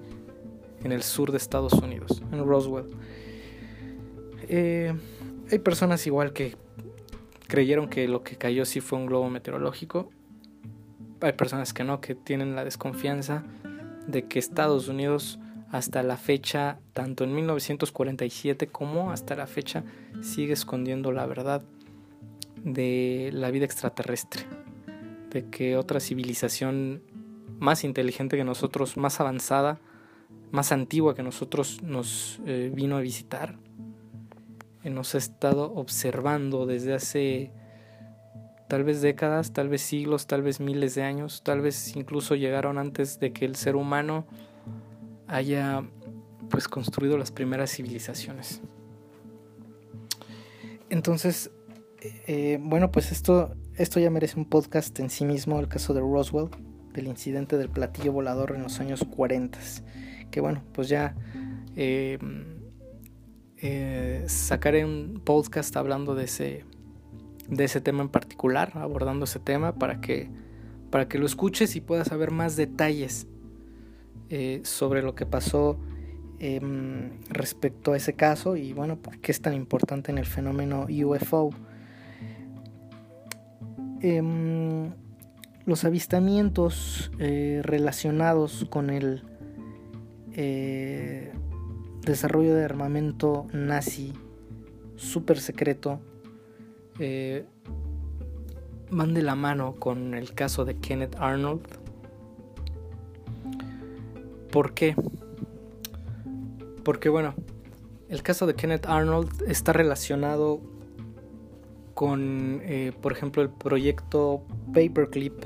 en 0.83 0.91
el 0.91 1.03
sur 1.03 1.31
de 1.31 1.37
Estados 1.37 1.73
Unidos, 1.73 2.23
en 2.31 2.45
Roswell. 2.45 2.85
Eh, 4.49 4.93
hay 5.51 5.60
personas 5.60 6.05
igual 6.08 6.34
que 6.34 6.55
creyeron 7.47 7.89
que 7.89 8.08
lo 8.08 8.23
que 8.23 8.36
cayó 8.36 8.65
sí 8.65 8.81
fue 8.81 8.99
un 8.99 9.05
globo 9.05 9.29
meteorológico. 9.29 10.10
Hay 11.21 11.34
personas 11.34 11.73
que 11.73 11.84
no, 11.84 12.01
que 12.01 12.15
tienen 12.15 12.55
la 12.55 12.63
desconfianza 12.63 13.43
de 14.08 14.25
que 14.25 14.39
Estados 14.39 14.88
Unidos 14.88 15.39
hasta 15.71 16.03
la 16.03 16.17
fecha, 16.17 16.79
tanto 16.93 17.23
en 17.23 17.34
1947 17.34 18.67
como 18.67 19.12
hasta 19.12 19.36
la 19.36 19.47
fecha, 19.47 19.84
sigue 20.21 20.53
escondiendo 20.53 21.12
la 21.12 21.25
verdad 21.25 21.63
de 22.63 23.29
la 23.34 23.51
vida 23.51 23.65
extraterrestre, 23.65 24.43
de 25.29 25.49
que 25.49 25.77
otra 25.77 25.99
civilización 25.99 27.01
más 27.60 27.84
inteligente 27.84 28.38
que 28.38 28.43
nosotros, 28.43 28.97
más 28.97 29.19
avanzada, 29.19 29.79
más 30.51 30.71
antigua 30.71 31.15
que 31.15 31.23
nosotros 31.23 31.81
nos 31.84 32.39
eh, 32.45 32.71
vino 32.73 32.97
a 32.97 33.01
visitar, 33.01 33.58
ha 34.86 35.17
estado 35.17 35.74
observando 35.74 36.65
desde 36.65 36.93
hace 36.93 37.52
tal 38.67 38.84
vez 38.84 39.02
décadas, 39.02 39.52
tal 39.52 39.69
vez 39.69 39.82
siglos, 39.82 40.28
tal 40.28 40.41
vez 40.41 40.60
miles 40.60 40.95
de 40.95 41.04
años, 41.04 41.41
tal 41.43 41.62
vez 41.62 41.95
incluso 41.95 42.36
llegaron 42.36 42.78
antes 42.78 43.19
de 43.19 43.32
que 43.34 43.45
el 43.45 43.56
ser 43.56 43.76
humano 43.76 44.26
haya 45.28 45.84
pues 46.50 46.67
construido 46.67 47.17
las 47.17 47.32
primeras 47.32 47.71
civilizaciones. 47.71 48.62
Entonces, 50.89 51.52
eh, 52.28 52.60
bueno, 52.62 52.91
pues 52.91 53.12
esto, 53.12 53.56
esto 53.76 54.00
ya 54.00 54.10
merece 54.10 54.38
un 54.38 54.45
podcast 54.45 55.00
en 55.00 55.10
sí 55.10 55.26
mismo, 55.26 55.60
el 55.60 55.67
caso 55.67 55.93
de 55.93 56.02
Roswell, 56.02 56.50
del 56.93 57.08
incidente 57.08 57.58
del 57.58 57.69
platillo 57.69 58.12
volador 58.13 58.54
en 58.56 58.63
los 58.63 58.80
años 58.80 59.04
40, 59.04 59.60
que 60.32 60.41
bueno, 60.41 60.63
pues 60.74 60.89
ya 60.89 61.15
eh, 61.76 62.19
eh, 63.61 64.23
sacaré 64.27 64.83
un 64.83 65.21
podcast 65.23 65.75
hablando 65.77 66.13
de 66.13 66.25
ese, 66.25 66.65
de 67.47 67.63
ese 67.63 67.79
tema 67.79 68.03
en 68.03 68.09
particular, 68.09 68.71
abordando 68.75 69.25
ese 69.25 69.39
tema 69.39 69.75
para 69.75 70.01
que, 70.01 70.29
para 70.91 71.07
que 71.07 71.17
lo 71.17 71.25
escuches 71.25 71.75
y 71.75 71.81
puedas 71.81 72.09
saber 72.09 72.31
más 72.31 72.57
detalles 72.57 73.27
eh, 74.29 74.59
sobre 74.63 75.01
lo 75.03 75.15
que 75.15 75.25
pasó 75.25 75.79
em, 76.39 77.11
respecto 77.29 77.93
a 77.93 77.97
ese 77.97 78.13
caso 78.13 78.57
y 78.57 78.73
bueno, 78.73 78.97
por 78.97 79.19
qué 79.19 79.31
es 79.31 79.41
tan 79.41 79.53
importante 79.53 80.11
en 80.11 80.17
el 80.17 80.25
fenómeno 80.25 80.87
UFO. 80.89 81.51
Em, 84.01 84.91
los 85.65 85.85
avistamientos 85.85 87.09
eh, 87.19 87.61
relacionados 87.63 88.67
con 88.69 88.89
el 88.89 89.23
desarrollo 92.05 92.55
de 92.55 92.63
armamento 92.63 93.47
nazi 93.51 94.13
super 94.95 95.39
secreto 95.39 95.99
van 98.89 99.13
de 99.13 99.21
la 99.21 99.35
mano 99.35 99.75
con 99.75 100.13
el 100.13 100.33
caso 100.33 100.63
de 100.63 100.77
Kenneth 100.77 101.15
Arnold 101.19 101.85
¿Por 104.55 104.73
qué? 104.73 104.95
Porque 106.85 107.09
bueno, 107.09 107.35
el 108.07 108.23
caso 108.23 108.47
de 108.47 108.55
Kenneth 108.55 108.85
Arnold 108.85 109.43
está 109.49 109.73
relacionado 109.73 110.61
con, 111.93 112.61
eh, 112.63 112.93
por 113.01 113.11
ejemplo, 113.11 113.41
el 113.43 113.49
proyecto 113.49 114.43
Paperclip. 114.67 115.43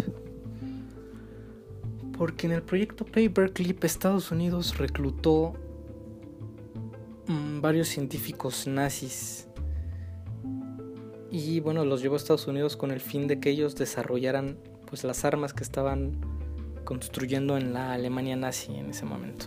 Porque 2.16 2.46
en 2.46 2.54
el 2.54 2.62
proyecto 2.62 3.04
Paperclip 3.04 3.84
Estados 3.84 4.30
Unidos 4.30 4.78
reclutó 4.78 5.56
varios 7.30 7.88
científicos 7.88 8.66
nazis. 8.68 9.48
Y 11.32 11.60
bueno, 11.60 11.86
los 11.86 12.02
llevó 12.02 12.16
a 12.16 12.18
Estados 12.18 12.48
Unidos 12.48 12.76
con 12.76 12.92
el 12.92 13.00
fin 13.00 13.28
de 13.28 13.40
que 13.40 13.52
ellos 13.52 13.76
desarrollaran 13.76 14.58
pues 14.88 15.04
las 15.04 15.24
armas 15.26 15.54
que 15.54 15.64
estaban 15.64 16.20
construyendo 16.86 17.56
en 17.56 17.72
la 17.72 17.94
Alemania 17.94 18.36
nazi 18.36 18.74
en 18.76 18.90
ese 18.90 19.06
momento. 19.06 19.46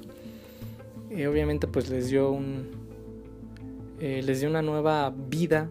Y 1.11 1.25
obviamente 1.25 1.67
pues 1.67 1.91
les 1.91 2.09
dio 2.09 2.31
un 2.31 2.71
eh, 3.99 4.23
les 4.23 4.41
dio 4.41 4.49
una 4.49 4.63
nueva 4.63 5.11
vida, 5.11 5.69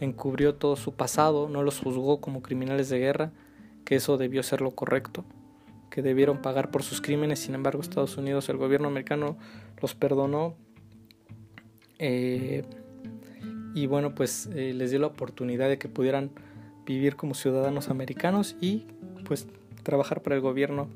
encubrió 0.00 0.54
todo 0.54 0.74
su 0.74 0.92
pasado, 0.92 1.48
no 1.48 1.62
los 1.62 1.78
juzgó 1.78 2.20
como 2.20 2.42
criminales 2.42 2.88
de 2.88 2.98
guerra, 2.98 3.32
que 3.84 3.96
eso 3.96 4.16
debió 4.16 4.42
ser 4.42 4.60
lo 4.60 4.72
correcto, 4.72 5.24
que 5.90 6.02
debieron 6.02 6.42
pagar 6.42 6.70
por 6.70 6.82
sus 6.82 7.00
crímenes, 7.00 7.38
sin 7.40 7.54
embargo 7.54 7.82
Estados 7.82 8.16
Unidos, 8.16 8.48
el 8.48 8.56
gobierno 8.56 8.88
americano 8.88 9.36
los 9.80 9.94
perdonó 9.94 10.56
eh, 12.02 12.64
y 13.74 13.86
bueno 13.86 14.14
pues 14.14 14.48
eh, 14.54 14.72
les 14.74 14.90
dio 14.90 14.98
la 14.98 15.06
oportunidad 15.06 15.68
de 15.68 15.78
que 15.78 15.88
pudieran 15.88 16.30
vivir 16.86 17.14
como 17.14 17.34
ciudadanos 17.34 17.90
americanos 17.90 18.56
y 18.60 18.86
pues 19.26 19.46
trabajar 19.82 20.22
para 20.22 20.34
el 20.34 20.40
gobierno 20.40 20.88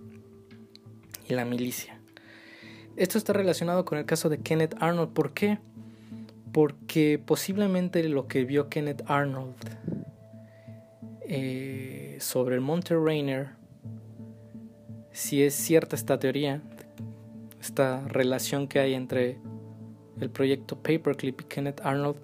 y 1.28 1.34
la 1.34 1.44
milicia. 1.44 2.00
Esto 2.96 3.18
está 3.18 3.32
relacionado 3.32 3.84
con 3.84 3.98
el 3.98 4.06
caso 4.06 4.28
de 4.28 4.38
Kenneth 4.38 4.76
Arnold. 4.80 5.12
¿Por 5.12 5.34
qué? 5.34 5.58
Porque 6.52 7.20
posiblemente 7.24 8.02
lo 8.08 8.26
que 8.26 8.44
vio 8.44 8.68
Kenneth 8.68 9.02
Arnold 9.06 9.56
eh, 11.28 12.16
sobre 12.20 12.54
el 12.54 12.60
Monte 12.60 12.94
Rainer, 12.96 13.50
si 15.12 15.42
es 15.42 15.54
cierta 15.54 15.96
esta 15.96 16.18
teoría, 16.18 16.62
esta 17.60 18.06
relación 18.08 18.68
que 18.68 18.78
hay 18.78 18.94
entre 18.94 19.38
el 20.20 20.30
proyecto 20.30 20.76
Paperclip 20.76 21.40
y 21.40 21.44
Kenneth 21.44 21.80
Arnold, 21.82 22.16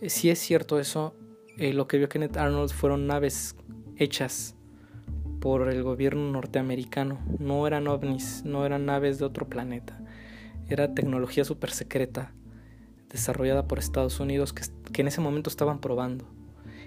eh, 0.00 0.10
si 0.10 0.30
es 0.30 0.38
cierto 0.38 0.78
eso, 0.78 1.14
eh, 1.58 1.72
lo 1.72 1.86
que 1.88 1.98
vio 1.98 2.08
Kenneth 2.08 2.36
Arnold 2.36 2.70
fueron 2.70 3.06
naves 3.06 3.56
hechas 3.96 4.54
por 5.40 5.68
el 5.68 5.82
gobierno 5.82 6.30
norteamericano. 6.30 7.20
No 7.38 7.66
eran 7.66 7.86
ovnis, 7.86 8.42
no 8.44 8.64
eran 8.66 8.86
naves 8.86 9.18
de 9.18 9.24
otro 9.24 9.48
planeta. 9.48 10.00
Era 10.68 10.94
tecnología 10.94 11.44
super 11.44 11.70
secreta 11.70 12.32
desarrollada 13.10 13.68
por 13.68 13.78
Estados 13.78 14.18
Unidos 14.18 14.52
que, 14.52 15.00
en 15.00 15.08
ese 15.08 15.20
momento 15.20 15.50
estaban 15.50 15.80
probando, 15.80 16.26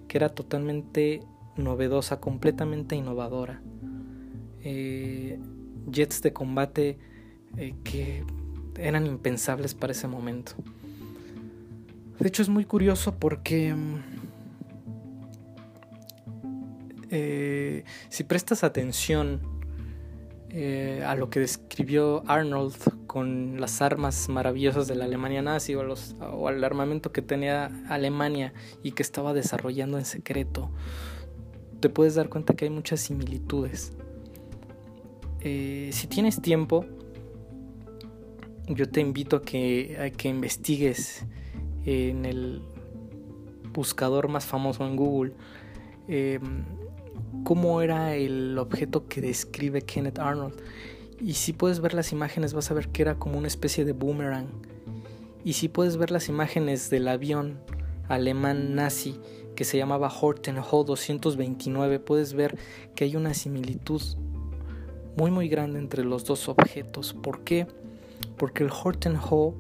que 0.07 0.17
era 0.17 0.29
totalmente 0.29 1.21
novedosa, 1.55 2.19
completamente 2.19 2.95
innovadora. 2.95 3.62
Eh, 4.63 5.39
jets 5.89 6.21
de 6.21 6.33
combate 6.33 6.99
que 7.83 8.25
eran 8.78 9.06
impensables 9.06 9.74
para 9.74 9.92
ese 9.92 10.08
momento. 10.08 10.54
De 12.20 12.28
hecho 12.28 12.42
es 12.42 12.50
muy 12.50 12.66
curioso 12.66 13.16
porque 13.20 13.74
mm, 13.74 13.96
eh, 17.12 17.84
si 18.10 18.24
prestas 18.24 18.63
atención 18.63 19.42
eh, 20.50 21.04
a 21.06 21.16
lo 21.16 21.30
que 21.30 21.40
describió 21.40 22.24
Arnold 22.26 23.06
con 23.06 23.60
las 23.62 23.82
armas 23.82 24.30
maravillosas 24.30 24.88
de 24.88 24.96
la 24.96 25.06
Alemania 25.06 25.42
nazi 25.42 25.76
o, 25.76 26.48
al 26.48 26.63
armamento 26.63 27.12
que 27.12 27.22
tenía 27.22 27.70
Alemania 27.90 28.54
y 28.82 28.94
que 28.94 29.04
estaba 29.04 29.34
desarrollando 29.34 29.98
en 29.98 30.06
secreto, 30.06 30.72
te 31.80 31.90
puedes 31.90 32.16
dar 32.16 32.30
cuenta 32.30 32.56
que 32.56 32.66
hay 32.66 32.72
muchas 32.72 33.02
similitudes. 33.02 33.94
Eh, 35.42 35.90
si 35.94 36.08
tienes 36.08 36.42
tiempo, 36.42 36.86
yo 38.67 38.89
te 38.89 39.01
invito 39.01 39.38
a 39.38 39.41
que, 39.41 39.97
a 39.99 40.10
que 40.10 40.30
investigues 40.30 41.25
en 41.86 42.25
el 42.25 42.62
buscador 43.73 44.27
más 44.27 44.45
famoso 44.45 44.86
en 44.86 44.95
Google 44.95 45.34
em, 46.08 46.65
cómo 47.43 47.82
era 47.82 48.15
el 48.15 48.58
objeto 48.58 49.08
que 49.08 49.21
describe 49.21 49.82
Kenneth 49.82 50.19
Arnold. 50.19 50.56
Y 51.19 51.34
si 51.34 51.53
puedes 51.53 51.80
ver 51.80 51.93
las 51.93 52.12
imágenes 52.12 52.53
vas 52.53 52.69
a 52.71 52.73
ver 52.73 52.89
que 52.89 53.01
era 53.01 53.17
como 53.17 53.38
una 53.38 53.47
especie 53.47 53.86
de 53.86 53.93
boomerang. 53.93 54.47
Y 55.43 55.53
si 55.53 55.69
puedes 55.69 55.97
ver 55.97 56.12
las 56.12 56.27
imágenes 56.27 56.89
del 56.89 57.08
avión 57.08 57.60
alemán 58.10 58.75
nazi 58.75 59.19
que 59.56 59.63
se 59.63 59.77
llamaba 59.77 60.10
Horten 60.10 60.58
Ho 60.60 60.84
229, 60.84 61.99
puedes 61.99 62.34
ver 62.34 62.58
que 62.95 63.06
hay 63.06 63.15
una 63.15 63.34
similitud 63.34 64.01
muy 65.15 65.32
muy 65.32 65.47
grande 65.47 65.80
entre 65.80 66.03
los 66.03 66.25
dos 66.25 66.47
objetos. 66.47 67.13
¿Por 67.13 67.43
qué? 67.43 67.65
Porque 68.38 68.63
el 68.63 68.69
Horten 68.71 69.17
Ho 69.17 69.56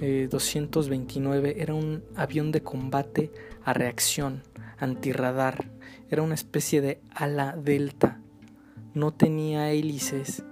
229 0.00 1.56
era 1.58 1.74
un 1.74 2.04
avión 2.16 2.52
de 2.52 2.62
combate 2.62 3.30
a 3.64 3.72
reacción, 3.72 4.42
antirradar. 4.78 5.70
Era 6.10 6.22
una 6.22 6.34
especie 6.34 6.80
de 6.80 7.00
ala 7.14 7.56
delta. 7.56 8.20
No 8.94 9.12
tenía 9.12 9.70
hélices 9.70 10.44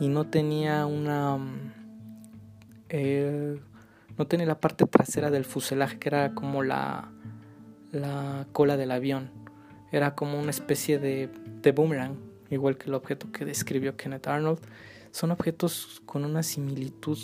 y 0.00 0.08
no 0.08 0.28
tenía 0.28 0.86
una... 0.86 1.36
Mm, 1.36 1.72
eh, 2.88 3.60
no 4.16 4.26
tenía 4.26 4.46
la 4.46 4.60
parte 4.60 4.86
trasera 4.86 5.30
del 5.30 5.44
fuselaje 5.44 5.98
que 5.98 6.08
era 6.08 6.34
como 6.34 6.62
la, 6.62 7.10
la 7.92 8.46
cola 8.52 8.76
del 8.78 8.90
avión. 8.90 9.30
Era 9.92 10.14
como 10.14 10.40
una 10.40 10.50
especie 10.50 10.98
de, 10.98 11.28
de 11.62 11.72
boomerang, 11.72 12.16
igual 12.50 12.78
que 12.78 12.86
el 12.86 12.94
objeto 12.94 13.30
que 13.30 13.44
describió 13.44 13.96
Kenneth 13.96 14.26
Arnold. 14.26 14.60
Son 15.16 15.30
objetos 15.30 16.02
con 16.04 16.26
una 16.26 16.42
similitud 16.42 17.16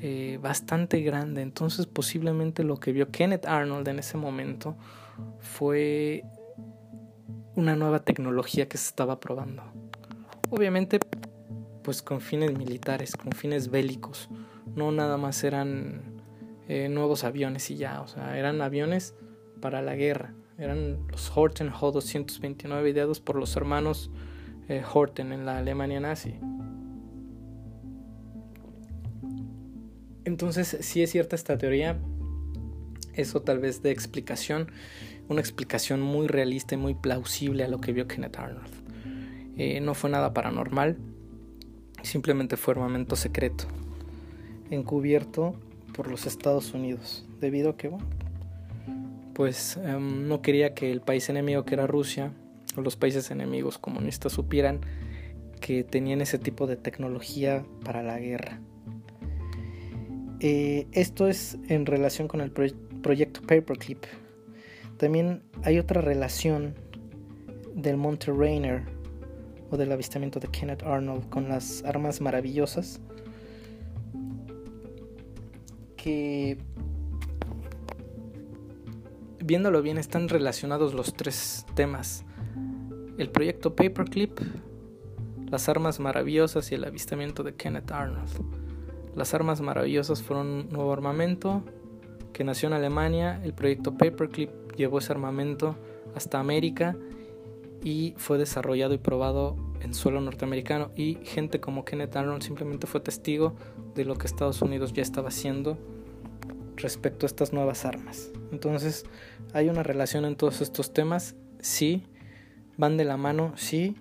eh, 0.00 0.38
bastante 0.40 1.02
grande. 1.02 1.42
Entonces 1.42 1.86
posiblemente 1.86 2.64
lo 2.64 2.80
que 2.80 2.90
vio 2.90 3.10
Kenneth 3.10 3.44
Arnold 3.44 3.86
en 3.88 3.98
ese 3.98 4.16
momento 4.16 4.76
fue 5.38 6.24
una 7.54 7.76
nueva 7.76 7.98
tecnología 7.98 8.66
que 8.66 8.78
se 8.78 8.88
estaba 8.88 9.20
probando. 9.20 9.62
Obviamente 10.48 10.98
pues 11.82 12.00
con 12.00 12.22
fines 12.22 12.56
militares, 12.56 13.14
con 13.14 13.32
fines 13.32 13.70
bélicos. 13.70 14.30
No 14.74 14.90
nada 14.90 15.18
más 15.18 15.44
eran 15.44 16.00
eh, 16.66 16.88
nuevos 16.88 17.24
aviones 17.24 17.70
y 17.70 17.76
ya, 17.76 18.00
o 18.00 18.08
sea, 18.08 18.38
eran 18.38 18.62
aviones 18.62 19.14
para 19.60 19.82
la 19.82 19.96
guerra. 19.96 20.32
Eran 20.56 21.06
los 21.08 21.30
Horten 21.36 21.68
Ho-229 21.68 22.90
ideados 22.90 23.20
por 23.20 23.36
los 23.36 23.54
hermanos 23.54 24.10
eh, 24.70 24.82
Horten 24.94 25.34
en 25.34 25.44
la 25.44 25.58
Alemania 25.58 26.00
nazi. 26.00 26.36
Entonces, 30.26 30.76
si 30.80 31.02
es 31.02 31.10
cierta 31.10 31.36
esta 31.36 31.56
teoría, 31.56 31.96
eso 33.14 33.42
tal 33.42 33.60
vez 33.60 33.82
de 33.82 33.92
explicación, 33.92 34.72
una 35.28 35.40
explicación 35.40 36.02
muy 36.02 36.26
realista 36.26 36.74
y 36.74 36.78
muy 36.78 36.94
plausible 36.94 37.62
a 37.62 37.68
lo 37.68 37.80
que 37.80 37.92
vio 37.92 38.08
Kenneth 38.08 38.36
Arnold. 38.36 38.72
Eh, 39.56 39.80
no 39.80 39.94
fue 39.94 40.10
nada 40.10 40.34
paranormal, 40.34 40.98
simplemente 42.02 42.56
fue 42.56 42.74
armamento 42.74 43.14
secreto, 43.14 43.66
encubierto 44.68 45.54
por 45.94 46.08
los 46.08 46.26
Estados 46.26 46.74
Unidos, 46.74 47.24
debido 47.40 47.70
a 47.70 47.76
que, 47.76 47.86
bueno, 47.86 48.06
pues 49.32 49.76
em, 49.76 50.26
no 50.26 50.42
quería 50.42 50.74
que 50.74 50.90
el 50.90 51.02
país 51.02 51.28
enemigo 51.28 51.64
que 51.64 51.74
era 51.74 51.86
Rusia, 51.86 52.32
o 52.76 52.80
los 52.80 52.96
países 52.96 53.30
enemigos 53.30 53.78
comunistas 53.78 54.32
supieran 54.32 54.80
que 55.60 55.84
tenían 55.84 56.20
ese 56.20 56.40
tipo 56.40 56.66
de 56.66 56.76
tecnología 56.76 57.64
para 57.84 58.02
la 58.02 58.18
guerra. 58.18 58.60
Eh, 60.40 60.86
esto 60.92 61.28
es 61.28 61.56
en 61.68 61.86
relación 61.86 62.28
con 62.28 62.40
el 62.40 62.50
proyecto 62.50 63.40
Paperclip. 63.42 64.04
También 64.98 65.42
hay 65.62 65.78
otra 65.78 66.00
relación 66.00 66.74
del 67.74 67.96
Monte 67.96 68.32
Rainer 68.32 68.82
o 69.70 69.76
del 69.76 69.92
avistamiento 69.92 70.40
de 70.40 70.48
Kenneth 70.48 70.82
Arnold 70.82 71.28
con 71.28 71.48
las 71.48 71.82
armas 71.84 72.20
maravillosas 72.20 73.00
que 75.96 76.58
viéndolo 79.42 79.82
bien 79.82 79.98
están 79.98 80.28
relacionados 80.28 80.94
los 80.94 81.14
tres 81.14 81.66
temas. 81.74 82.24
El 83.18 83.30
proyecto 83.30 83.74
Paperclip, 83.74 84.38
las 85.50 85.68
armas 85.68 86.00
maravillosas 86.00 86.70
y 86.72 86.74
el 86.74 86.84
avistamiento 86.84 87.42
de 87.42 87.54
Kenneth 87.54 87.90
Arnold. 87.90 88.65
Las 89.16 89.32
armas 89.32 89.62
maravillosas 89.62 90.22
fueron 90.22 90.46
un 90.46 90.68
nuevo 90.68 90.92
armamento 90.92 91.64
que 92.34 92.44
nació 92.44 92.68
en 92.68 92.74
Alemania. 92.74 93.40
El 93.42 93.54
proyecto 93.54 93.96
Paperclip 93.96 94.50
llevó 94.76 94.98
ese 94.98 95.10
armamento 95.10 95.74
hasta 96.14 96.38
América 96.38 96.94
y 97.82 98.12
fue 98.18 98.36
desarrollado 98.36 98.92
y 98.92 98.98
probado 98.98 99.56
en 99.80 99.94
suelo 99.94 100.20
norteamericano. 100.20 100.90
Y 100.96 101.14
gente 101.24 101.60
como 101.60 101.86
Kenneth 101.86 102.14
Arnold 102.14 102.42
simplemente 102.42 102.86
fue 102.86 103.00
testigo 103.00 103.56
de 103.94 104.04
lo 104.04 104.16
que 104.16 104.26
Estados 104.26 104.60
Unidos 104.60 104.92
ya 104.92 105.02
estaba 105.02 105.28
haciendo 105.28 105.78
respecto 106.76 107.24
a 107.24 107.28
estas 107.28 107.54
nuevas 107.54 107.86
armas. 107.86 108.30
Entonces, 108.52 109.06
¿hay 109.54 109.70
una 109.70 109.82
relación 109.82 110.26
en 110.26 110.36
todos 110.36 110.60
estos 110.60 110.92
temas? 110.92 111.36
Sí. 111.60 112.02
¿Van 112.76 112.98
de 112.98 113.06
la 113.06 113.16
mano? 113.16 113.54
Sí. 113.56 113.96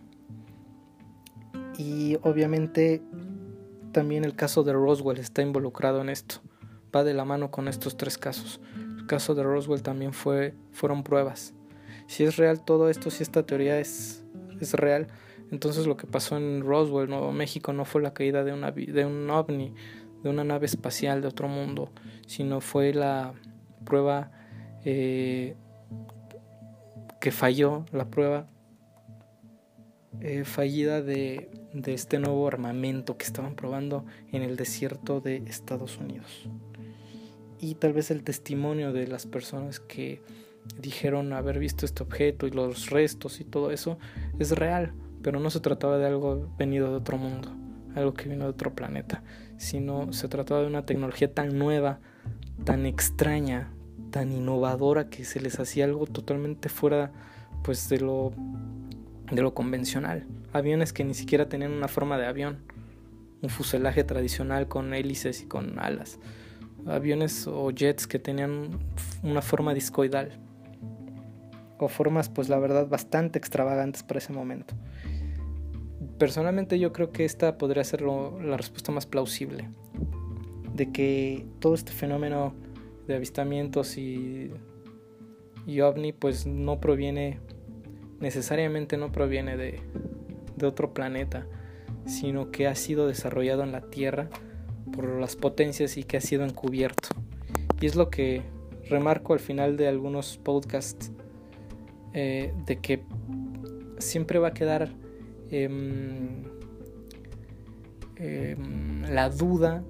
Y 1.77 2.17
obviamente 2.21 3.01
también 3.95 4.25
el 4.25 4.35
caso 4.35 4.63
de 4.63 4.73
Roswell 4.73 5.19
está 5.19 5.41
involucrado 5.41 6.01
en 6.01 6.09
esto. 6.09 6.41
Va 6.93 7.05
de 7.05 7.13
la 7.13 7.23
mano 7.23 7.49
con 7.49 7.69
estos 7.69 7.95
tres 7.95 8.17
casos. 8.17 8.59
El 8.97 9.07
caso 9.07 9.35
de 9.35 9.43
Roswell 9.43 9.83
también 9.83 10.11
fue, 10.11 10.53
fueron 10.73 11.01
pruebas. 11.01 11.53
Si 12.05 12.25
es 12.25 12.35
real 12.35 12.65
todo 12.65 12.89
esto, 12.89 13.09
si 13.09 13.23
esta 13.23 13.43
teoría 13.43 13.79
es, 13.79 14.25
es 14.59 14.73
real, 14.73 15.07
entonces 15.49 15.87
lo 15.87 15.95
que 15.95 16.07
pasó 16.07 16.35
en 16.35 16.61
Roswell, 16.65 17.07
Nuevo 17.07 17.31
México, 17.31 17.71
no 17.71 17.85
fue 17.85 18.01
la 18.01 18.13
caída 18.13 18.43
de, 18.43 18.51
una, 18.51 18.71
de 18.71 19.05
un 19.05 19.29
ovni, 19.29 19.73
de 20.23 20.29
una 20.29 20.43
nave 20.43 20.65
espacial 20.65 21.21
de 21.21 21.29
otro 21.29 21.47
mundo, 21.47 21.89
sino 22.27 22.59
fue 22.59 22.93
la 22.93 23.33
prueba 23.85 24.29
eh, 24.83 25.55
que 27.21 27.31
falló, 27.31 27.85
la 27.93 28.09
prueba 28.09 28.49
eh, 30.21 30.43
fallida 30.43 31.01
de, 31.01 31.49
de 31.73 31.93
este 31.93 32.19
nuevo 32.19 32.47
armamento 32.47 33.17
que 33.17 33.25
estaban 33.25 33.55
probando 33.55 34.05
en 34.31 34.41
el 34.41 34.55
desierto 34.55 35.21
de 35.21 35.37
Estados 35.47 35.97
Unidos. 35.97 36.49
Y 37.59 37.75
tal 37.75 37.93
vez 37.93 38.11
el 38.11 38.23
testimonio 38.23 38.93
de 38.93 39.07
las 39.07 39.25
personas 39.25 39.79
que 39.79 40.21
dijeron 40.79 41.33
haber 41.33 41.59
visto 41.59 41.85
este 41.85 42.03
objeto 42.03 42.47
y 42.47 42.51
los 42.51 42.89
restos 42.89 43.39
y 43.39 43.43
todo 43.43 43.71
eso 43.71 43.97
es 44.39 44.51
real, 44.51 44.93
pero 45.21 45.39
no 45.39 45.49
se 45.49 45.59
trataba 45.59 45.97
de 45.97 46.07
algo 46.07 46.49
venido 46.57 46.89
de 46.89 46.95
otro 46.95 47.17
mundo, 47.17 47.49
algo 47.95 48.13
que 48.13 48.29
vino 48.29 48.45
de 48.45 48.51
otro 48.51 48.73
planeta, 48.73 49.23
sino 49.57 50.11
se 50.13 50.27
trataba 50.27 50.61
de 50.61 50.67
una 50.67 50.85
tecnología 50.85 51.33
tan 51.33 51.57
nueva, 51.57 51.99
tan 52.63 52.85
extraña, 52.85 53.71
tan 54.11 54.31
innovadora 54.31 55.09
que 55.09 55.25
se 55.25 55.39
les 55.39 55.59
hacía 55.59 55.85
algo 55.85 56.05
totalmente 56.05 56.69
fuera 56.69 57.11
pues 57.63 57.89
de 57.89 57.99
lo 57.99 58.31
de 59.31 59.41
lo 59.41 59.53
convencional. 59.53 60.25
Aviones 60.53 60.93
que 60.93 61.03
ni 61.03 61.13
siquiera 61.13 61.49
tenían 61.49 61.71
una 61.71 61.87
forma 61.87 62.17
de 62.17 62.27
avión. 62.27 62.59
Un 63.41 63.49
fuselaje 63.49 64.03
tradicional 64.03 64.67
con 64.67 64.93
hélices 64.93 65.41
y 65.41 65.45
con 65.45 65.79
alas. 65.79 66.19
Aviones 66.85 67.47
o 67.47 67.71
jets 67.71 68.07
que 68.07 68.19
tenían 68.19 68.79
una 69.23 69.41
forma 69.41 69.73
discoidal. 69.73 70.39
O 71.77 71.87
formas, 71.87 72.29
pues 72.29 72.47
la 72.47 72.59
verdad, 72.59 72.87
bastante 72.87 73.37
extravagantes 73.37 74.03
para 74.03 74.19
ese 74.19 74.31
momento. 74.31 74.75
Personalmente 76.17 76.79
yo 76.79 76.93
creo 76.93 77.11
que 77.11 77.25
esta 77.25 77.57
podría 77.57 77.83
ser 77.83 78.01
la 78.01 78.57
respuesta 78.57 78.91
más 78.91 79.05
plausible. 79.05 79.69
De 80.73 80.91
que 80.91 81.45
todo 81.59 81.73
este 81.73 81.91
fenómeno 81.91 82.53
de 83.07 83.15
avistamientos 83.15 83.97
y, 83.97 84.51
y 85.65 85.81
ovni 85.81 86.13
pues 86.13 86.45
no 86.45 86.79
proviene 86.79 87.39
necesariamente 88.19 88.97
no 88.97 89.11
proviene 89.11 89.57
de, 89.57 89.81
otro 90.63 90.93
planeta, 90.93 91.45
sino 92.05 92.49
que 92.49 92.67
ha 92.67 92.75
sido 92.75 93.07
desarrollado 93.07 93.63
en 93.63 93.71
la 93.71 93.81
Tierra 93.81 94.29
por 94.93 95.19
las 95.19 95.35
potencias 95.35 95.97
y 95.97 96.03
que 96.03 96.17
ha 96.17 96.21
sido 96.21 96.43
encubierto. 96.45 97.09
Y 97.81 97.85
es 97.85 97.95
lo 97.95 98.09
que 98.09 98.41
remarco 98.89 99.33
al 99.33 99.39
final 99.39 99.77
de 99.77 99.87
algunos 99.87 100.37
podcasts 100.37 101.11
eh, 102.13 102.53
de 102.65 102.77
que 102.77 103.03
siempre 103.97 104.39
va 104.39 104.49
a 104.49 104.53
quedar 104.53 104.89
em, 105.49 106.43
em, 108.15 109.01
la 109.03 109.29
duda 109.29 109.83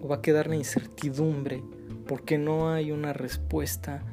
o 0.00 0.08
va 0.08 0.16
a 0.16 0.22
quedar 0.22 0.46
la 0.46 0.56
incertidumbre 0.56 1.62
porque 2.06 2.38
no 2.38 2.70
hay 2.70 2.92
una 2.92 3.12
respuesta 3.12 4.04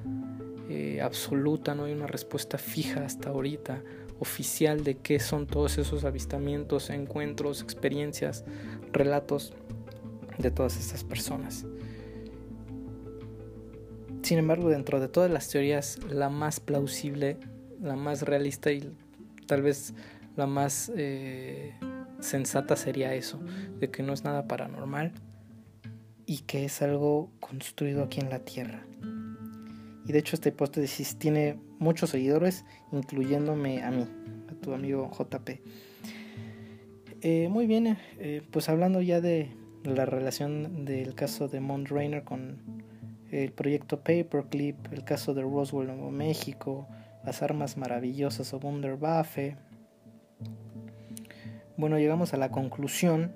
eh, 0.69 1.01
absoluta, 1.01 1.73
no 1.73 1.85
hay 1.85 1.93
una 1.93 2.07
respuesta 2.07 2.57
fija 2.57 3.03
hasta 3.03 3.29
ahorita 3.29 3.83
oficial 4.19 4.83
de 4.83 4.97
qué 4.97 5.19
son 5.19 5.47
todos 5.47 5.77
esos 5.77 6.03
avistamientos, 6.03 6.89
encuentros, 6.89 7.61
experiencias, 7.61 8.45
relatos 8.91 9.53
de 10.37 10.51
todas 10.51 10.77
estas 10.77 11.03
personas. 11.03 11.65
Sin 14.21 14.37
embargo, 14.37 14.69
dentro 14.69 14.99
de 14.99 15.07
todas 15.07 15.31
las 15.31 15.49
teorías, 15.49 15.97
la 16.09 16.29
más 16.29 16.59
plausible, 16.59 17.37
la 17.81 17.95
más 17.95 18.21
realista 18.21 18.71
y 18.71 18.93
tal 19.47 19.61
vez 19.61 19.93
la 20.35 20.45
más 20.45 20.91
eh, 20.95 21.73
sensata 22.19 22.75
sería 22.75 23.15
eso, 23.15 23.39
de 23.79 23.89
que 23.89 24.03
no 24.03 24.13
es 24.13 24.23
nada 24.23 24.47
paranormal 24.47 25.13
y 26.25 26.39
que 26.39 26.65
es 26.65 26.81
algo 26.81 27.31
construido 27.39 28.03
aquí 28.03 28.19
en 28.19 28.29
la 28.29 28.39
Tierra. 28.39 28.85
Y 30.09 30.11
de 30.11 30.17
hecho 30.17 30.35
esta 30.35 30.49
hipótesis 30.49 31.17
tiene 31.17 31.59
muchos 31.77 32.09
seguidores, 32.09 32.65
incluyéndome 32.91 33.83
a 33.83 33.91
mí, 33.91 34.07
a 34.49 34.55
tu 34.55 34.73
amigo 34.73 35.07
JP. 35.11 35.61
Eh, 37.21 37.47
muy 37.47 37.67
bien, 37.67 37.95
eh, 38.17 38.41
pues 38.49 38.69
hablando 38.69 39.03
ya 39.03 39.21
de 39.21 39.51
la 39.83 40.07
relación 40.07 40.83
del 40.83 41.13
caso 41.13 41.47
de 41.47 41.59
Mont 41.59 41.89
Rainer 41.89 42.23
con 42.23 42.57
el 43.29 43.51
proyecto 43.51 43.99
Paperclip, 43.99 44.91
el 44.91 45.03
caso 45.03 45.35
de 45.35 45.43
Roswell, 45.43 45.85
Nuevo 45.85 46.09
México, 46.09 46.87
las 47.23 47.43
armas 47.43 47.77
maravillosas 47.77 48.51
o 48.55 48.57
Wunderwaffe. 48.57 49.57
Bueno, 51.77 51.99
llegamos 51.99 52.33
a 52.33 52.37
la 52.37 52.49
conclusión 52.49 53.35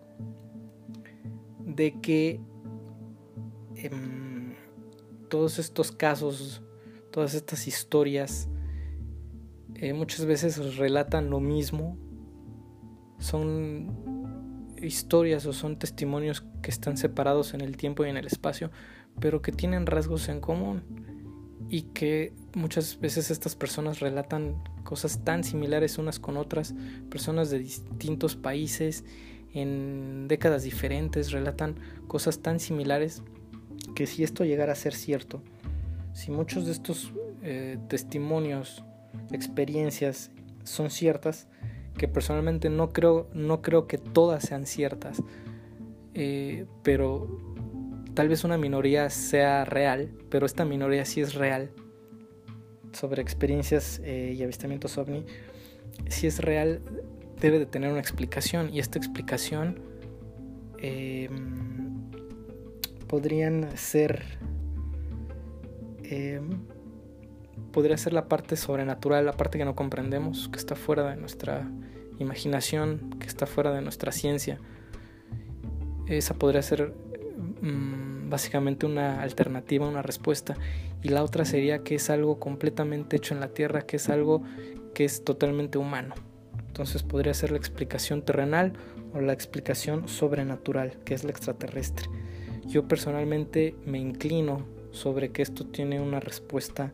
de 1.59 2.01
que 2.01 2.39
em, 3.75 4.22
todos 5.33 5.57
estos 5.57 5.91
casos, 5.91 6.61
todas 7.09 7.33
estas 7.33 7.65
historias, 7.67 8.47
eh, 9.73 9.91
muchas 9.91 10.27
veces 10.27 10.77
relatan 10.77 11.31
lo 11.31 11.39
mismo. 11.39 11.97
Son 13.17 14.75
historias 14.79 15.47
o 15.47 15.51
son 15.53 15.79
testimonios 15.79 16.45
que 16.61 16.69
están 16.69 16.97
separados 16.97 17.55
en 17.55 17.61
el 17.61 17.77
tiempo 17.77 18.05
y 18.05 18.09
en 18.09 18.17
el 18.17 18.27
espacio, 18.27 18.69
pero 19.19 19.41
que 19.41 19.51
tienen 19.51 19.87
rasgos 19.87 20.29
en 20.29 20.39
común 20.39 20.83
y 21.67 21.81
que 21.81 22.35
muchas 22.53 22.99
veces 22.99 23.31
estas 23.31 23.55
personas 23.55 24.01
relatan 24.01 24.63
cosas 24.83 25.23
tan 25.23 25.43
similares 25.43 25.97
unas 25.97 26.19
con 26.19 26.37
otras, 26.37 26.75
personas 27.09 27.49
de 27.49 27.57
distintos 27.57 28.35
países 28.35 29.03
en 29.51 30.27
décadas 30.27 30.61
diferentes 30.61 31.31
relatan 31.31 31.79
cosas 32.07 32.43
tan 32.43 32.59
similares 32.59 33.23
que 33.93 34.07
si 34.07 34.23
esto 34.23 34.45
llegara 34.45 34.73
a 34.73 34.75
ser 34.75 34.93
cierto, 34.93 35.41
si 36.13 36.31
muchos 36.31 36.65
de 36.65 36.71
estos 36.71 37.11
eh, 37.41 37.77
testimonios, 37.89 38.83
experiencias 39.31 40.31
son 40.63 40.89
ciertas, 40.89 41.47
que 41.97 42.07
personalmente 42.07 42.69
no 42.69 42.91
creo, 42.91 43.29
no 43.33 43.61
creo 43.61 43.87
que 43.87 43.97
todas 43.97 44.43
sean 44.43 44.65
ciertas, 44.65 45.21
eh, 46.13 46.65
pero 46.83 47.27
tal 48.13 48.29
vez 48.29 48.43
una 48.43 48.57
minoría 48.57 49.09
sea 49.09 49.65
real, 49.65 50.11
pero 50.29 50.45
esta 50.45 50.65
minoría 50.65 51.05
sí 51.05 51.21
es 51.21 51.33
real 51.33 51.71
sobre 52.91 53.21
experiencias 53.21 54.01
eh, 54.03 54.33
y 54.37 54.43
avistamientos 54.43 54.97
ovni, 54.97 55.25
si 56.07 56.27
es 56.27 56.39
real 56.39 56.81
debe 57.39 57.59
de 57.59 57.65
tener 57.65 57.91
una 57.91 57.99
explicación 57.99 58.73
y 58.73 58.79
esta 58.79 58.97
explicación 58.97 59.79
em, 60.77 61.62
podrían 63.13 63.77
ser 63.77 64.23
em, 66.01 66.65
podría 67.71 67.95
ser 67.95 68.11
la 68.11 68.27
parte 68.27 68.55
sobrenatural, 68.55 69.23
la 69.27 69.33
parte 69.33 69.59
que 69.59 69.65
no 69.65 69.75
comprendemos, 69.75 70.49
que 70.49 70.57
está 70.57 70.75
fuera 70.75 71.11
de 71.11 71.17
nuestra 71.17 71.69
imaginación, 72.17 73.11
que 73.19 73.27
está 73.27 73.45
fuera 73.45 73.71
de 73.71 73.81
nuestra 73.81 74.11
ciencia. 74.11 74.59
Esa 76.07 76.33
podría 76.33 76.63
ser 76.63 76.95
mm, 77.61 78.31
básicamente 78.31 78.87
una 78.87 79.21
alternativa, 79.21 79.87
una 79.87 80.01
respuesta. 80.01 80.55
Y 81.03 81.09
la 81.09 81.21
otra 81.21 81.45
sería 81.45 81.83
que 81.83 81.93
es 81.93 82.09
algo 82.09 82.39
completamente 82.39 83.17
hecho 83.17 83.35
en 83.35 83.41
la 83.41 83.49
Tierra, 83.49 83.83
que 83.83 83.97
es 83.97 84.09
algo 84.09 84.41
que 84.95 85.05
es 85.05 85.23
totalmente 85.23 85.77
humano. 85.77 86.15
Entonces 86.65 87.03
podría 87.03 87.35
ser 87.35 87.51
la 87.51 87.57
explicación 87.57 88.23
terrenal 88.23 88.73
o 89.13 89.21
la 89.21 89.33
explicación 89.33 90.07
sobrenatural, 90.07 90.97
que 91.05 91.13
es 91.13 91.23
la 91.23 91.29
extraterrestre. 91.29 92.09
Yo 92.65 92.87
personalmente 92.87 93.75
me 93.85 93.99
inclino 93.99 94.65
sobre 94.91 95.31
que 95.31 95.41
esto 95.41 95.65
tiene 95.65 95.99
una 95.99 96.19
respuesta 96.19 96.93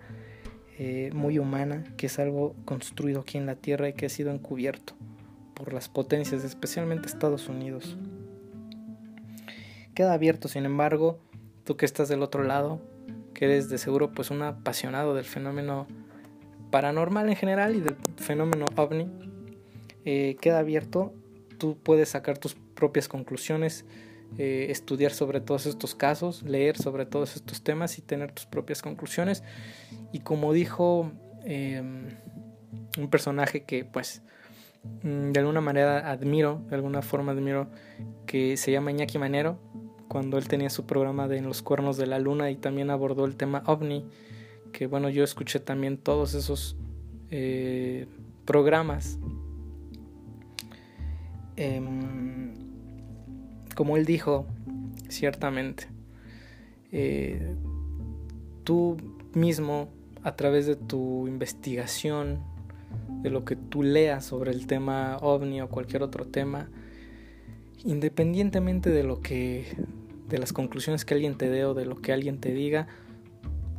eh, 0.77 1.11
muy 1.13 1.37
humana, 1.39 1.83
que 1.97 2.07
es 2.07 2.19
algo 2.19 2.55
construido 2.65 3.21
aquí 3.21 3.37
en 3.37 3.45
la 3.45 3.55
Tierra 3.55 3.89
y 3.89 3.93
que 3.93 4.05
ha 4.05 4.09
sido 4.09 4.31
encubierto 4.31 4.93
por 5.53 5.73
las 5.73 5.89
potencias, 5.89 6.43
especialmente 6.43 7.07
Estados 7.07 7.49
Unidos. 7.49 7.97
Queda 9.93 10.13
abierto, 10.13 10.47
sin 10.47 10.65
embargo, 10.65 11.19
tú 11.65 11.75
que 11.75 11.85
estás 11.85 12.07
del 12.07 12.23
otro 12.23 12.43
lado, 12.43 12.81
que 13.33 13.45
eres 13.45 13.69
de 13.69 13.77
seguro 13.77 14.11
pues 14.11 14.31
un 14.31 14.41
apasionado 14.41 15.13
del 15.13 15.25
fenómeno 15.25 15.85
paranormal 16.71 17.27
en 17.29 17.35
general 17.35 17.75
y 17.75 17.81
del 17.81 17.97
fenómeno 18.15 18.65
ovni, 18.77 19.07
eh, 20.05 20.37
queda 20.39 20.59
abierto, 20.59 21.13
tú 21.57 21.77
puedes 21.77 22.09
sacar 22.09 22.37
tus 22.37 22.55
propias 22.55 23.09
conclusiones, 23.09 23.85
eh, 24.37 24.67
estudiar 24.69 25.11
sobre 25.11 25.41
todos 25.41 25.65
estos 25.65 25.95
casos, 25.95 26.43
leer 26.43 26.77
sobre 26.77 27.05
todos 27.05 27.35
estos 27.35 27.63
temas 27.63 27.97
y 27.97 28.01
tener 28.01 28.31
tus 28.31 28.45
propias 28.45 28.81
conclusiones. 28.81 29.43
Y 30.11 30.19
como 30.19 30.53
dijo 30.53 31.11
em, 31.43 32.09
un 32.97 33.09
personaje 33.09 33.63
que 33.63 33.85
pues 33.85 34.21
Mm, 35.03 35.31
de 35.31 35.39
alguna 35.39 35.61
manera 35.61 36.09
admiro, 36.09 36.61
de 36.69 36.75
alguna 36.75 37.01
forma 37.01 37.31
admiro, 37.33 37.67
que 38.25 38.57
se 38.57 38.71
llama 38.71 38.91
Iñaki 38.91 39.17
Manero, 39.17 39.57
cuando 40.07 40.37
él 40.37 40.47
tenía 40.47 40.69
su 40.69 40.85
programa 40.85 41.27
de 41.27 41.37
En 41.37 41.45
los 41.45 41.61
cuernos 41.61 41.97
de 41.97 42.07
la 42.07 42.19
luna 42.19 42.49
y 42.49 42.55
también 42.55 42.89
abordó 42.89 43.25
el 43.25 43.35
tema 43.35 43.63
ovni, 43.65 44.05
que 44.71 44.87
bueno, 44.87 45.09
yo 45.09 45.23
escuché 45.23 45.59
también 45.59 45.97
todos 45.97 46.33
esos 46.33 46.77
eh, 47.31 48.07
programas. 48.45 49.19
Em, 51.55 52.38
como 53.79 53.95
él 53.95 54.05
dijo, 54.05 54.45
ciertamente, 55.07 55.87
eh, 56.91 57.55
tú 58.65 58.97
mismo, 59.33 59.87
a 60.21 60.35
través 60.35 60.65
de 60.65 60.75
tu 60.75 61.29
investigación, 61.29 62.43
de 63.21 63.29
lo 63.29 63.45
que 63.45 63.55
tú 63.55 63.81
leas 63.81 64.25
sobre 64.25 64.51
el 64.51 64.67
tema 64.67 65.15
ovni 65.21 65.61
o 65.61 65.69
cualquier 65.69 66.03
otro 66.03 66.25
tema, 66.25 66.69
independientemente 67.85 68.89
de 68.89 69.03
lo 69.03 69.21
que 69.21 69.77
de 70.27 70.39
las 70.39 70.51
conclusiones 70.51 71.05
que 71.05 71.13
alguien 71.13 71.37
te 71.37 71.49
dé 71.49 71.63
o 71.63 71.73
de 71.73 71.85
lo 71.85 72.01
que 72.01 72.11
alguien 72.11 72.41
te 72.41 72.51
diga, 72.51 72.89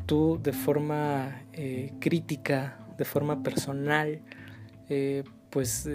tú 0.07 0.41
de 0.43 0.55
forma 0.55 1.43
eh, 1.53 1.93
crítica, 2.01 2.79
de 2.97 3.05
forma 3.05 3.43
personal, 3.43 4.23
eh, 4.89 5.25
pues 5.51 5.87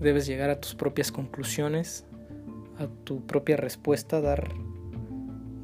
debes 0.00 0.26
llegar 0.26 0.48
a 0.48 0.58
tus 0.58 0.74
propias 0.74 1.12
conclusiones, 1.12 2.05
a 2.78 2.86
tu 3.04 3.26
propia 3.26 3.56
respuesta, 3.56 4.20
dar, 4.20 4.52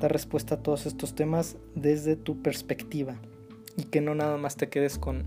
respuesta 0.01 0.57
a 0.57 0.63
todos 0.63 0.87
estos 0.87 1.15
temas 1.15 1.57
desde 1.75 2.17
tu 2.17 2.43
perspectiva 2.43 3.17
y 3.77 3.85
que 3.85 4.01
no 4.01 4.15
nada 4.15 4.37
más 4.37 4.57
te 4.57 4.69
quedes 4.69 4.99
con 4.99 5.25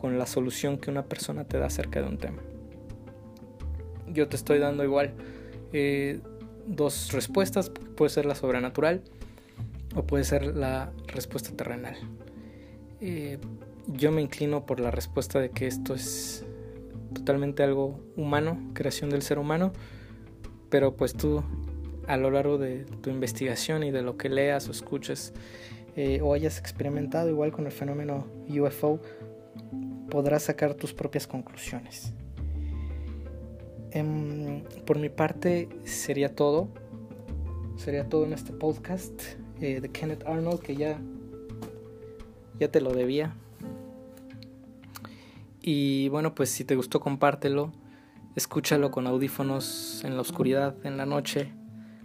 con 0.00 0.18
la 0.18 0.26
solución 0.26 0.78
que 0.78 0.90
una 0.90 1.04
persona 1.04 1.44
te 1.44 1.58
da 1.58 1.66
acerca 1.66 2.00
de 2.00 2.08
un 2.08 2.16
tema. 2.16 2.42
Yo 4.08 4.28
te 4.28 4.36
estoy 4.36 4.58
dando 4.58 4.82
igual 4.82 5.12
eh, 5.72 6.20
dos 6.66 7.12
respuestas, 7.12 7.70
puede 7.70 8.08
ser 8.08 8.24
la 8.24 8.34
sobrenatural 8.34 9.02
o 9.94 10.04
puede 10.04 10.24
ser 10.24 10.56
la 10.56 10.90
respuesta 11.06 11.54
terrenal. 11.54 11.96
Eh, 13.00 13.38
yo 13.88 14.10
me 14.10 14.22
inclino 14.22 14.64
por 14.64 14.80
la 14.80 14.90
respuesta 14.90 15.38
de 15.38 15.50
que 15.50 15.66
esto 15.66 15.94
es 15.94 16.44
totalmente 17.14 17.62
algo 17.62 18.00
humano, 18.16 18.58
creación 18.72 19.10
del 19.10 19.22
ser 19.22 19.38
humano, 19.38 19.72
pero 20.70 20.96
pues 20.96 21.14
tú 21.14 21.42
a 22.06 22.16
lo 22.16 22.30
largo 22.30 22.58
de 22.58 22.84
tu 23.02 23.10
investigación 23.10 23.82
y 23.82 23.90
de 23.90 24.02
lo 24.02 24.16
que 24.16 24.28
leas 24.28 24.68
o 24.68 24.70
escuches 24.70 25.32
eh, 25.96 26.20
o 26.22 26.34
hayas 26.34 26.58
experimentado 26.58 27.28
igual 27.28 27.52
con 27.52 27.66
el 27.66 27.72
fenómeno 27.72 28.26
UFO, 28.48 29.00
podrás 30.08 30.44
sacar 30.44 30.74
tus 30.74 30.94
propias 30.94 31.26
conclusiones. 31.26 32.12
Em, 33.92 34.62
por 34.86 34.98
mi 34.98 35.08
parte 35.08 35.68
sería 35.84 36.34
todo. 36.34 36.68
Sería 37.76 38.08
todo 38.08 38.24
en 38.24 38.32
este 38.32 38.52
podcast 38.52 39.20
eh, 39.60 39.80
de 39.80 39.88
Kenneth 39.88 40.24
Arnold 40.26 40.60
que 40.60 40.76
ya 40.76 41.00
ya 42.60 42.70
te 42.70 42.80
lo 42.80 42.92
debía. 42.92 43.34
Y 45.62 46.08
bueno, 46.10 46.34
pues 46.34 46.50
si 46.50 46.64
te 46.64 46.76
gustó, 46.76 47.00
compártelo. 47.00 47.72
Escúchalo 48.40 48.90
con 48.90 49.06
audífonos 49.06 50.02
en 50.02 50.14
la 50.14 50.22
oscuridad, 50.22 50.74
en 50.86 50.96
la 50.96 51.04
noche, 51.04 51.52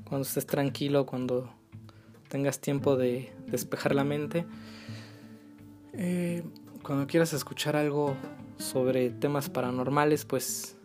cuando 0.03 0.27
estés 0.27 0.45
tranquilo, 0.45 1.05
cuando 1.05 1.49
tengas 2.27 2.59
tiempo 2.59 2.97
de 2.97 3.31
despejar 3.47 3.95
la 3.95 4.03
mente. 4.03 4.45
Eh, 5.93 6.43
cuando 6.83 7.07
quieras 7.07 7.31
escuchar 7.31 7.77
algo 7.77 8.17
sobre 8.57 9.11
temas 9.11 9.49
paranormales, 9.49 10.25
pues 10.25 10.75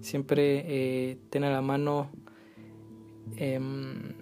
siempre 0.00 0.64
eh, 0.66 1.18
ten 1.30 1.44
a 1.44 1.52
la 1.52 1.62
mano 1.62 2.10
em, 3.36 4.12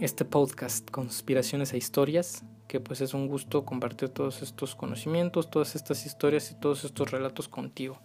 este 0.00 0.26
podcast, 0.26 0.90
Conspiraciones 0.90 1.72
e 1.72 1.78
Historias, 1.78 2.44
que 2.68 2.78
pues 2.78 3.00
es 3.00 3.14
un 3.14 3.26
gusto 3.26 3.64
compartir 3.64 4.10
todos 4.10 4.42
estos 4.42 4.76
conocimientos, 4.76 5.48
todas 5.48 5.76
estas 5.76 6.04
historias 6.04 6.50
y 6.50 6.60
todos 6.60 6.84
estos 6.84 7.10
relatos 7.10 7.48
contigo. 7.48 7.98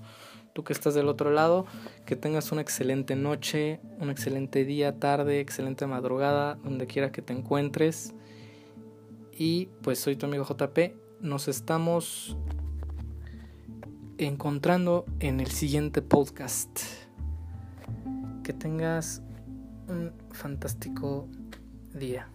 Tú 0.55 0.63
que 0.63 0.71
estás 0.71 0.93
del 0.93 1.09
otro 1.09 1.31
lado, 1.31 1.65
que 2.05 2.15
tengas 2.15 2.53
una 2.53 2.61
excelente 2.61 3.17
noche, 3.17 3.81
un 3.99 4.09
excelente 4.09 4.63
día, 4.63 5.01
tarde, 5.01 5.41
excelente 5.41 5.85
madrugada, 5.85 6.55
donde 6.63 6.87
quiera 6.87 7.11
que 7.11 7.21
te 7.21 7.33
encuentres. 7.33 8.13
Y 9.33 9.65
pues 9.81 9.99
soy 9.99 10.15
tu 10.15 10.27
amigo 10.27 10.45
JP. 10.45 10.95
Nos 11.19 11.49
estamos 11.49 12.37
encontrando 14.17 15.03
en 15.19 15.41
el 15.41 15.51
siguiente 15.51 16.01
podcast. 16.01 16.79
Que 18.41 18.53
tengas 18.53 19.21
un 19.89 20.13
fantástico 20.31 21.27
día. 21.93 22.29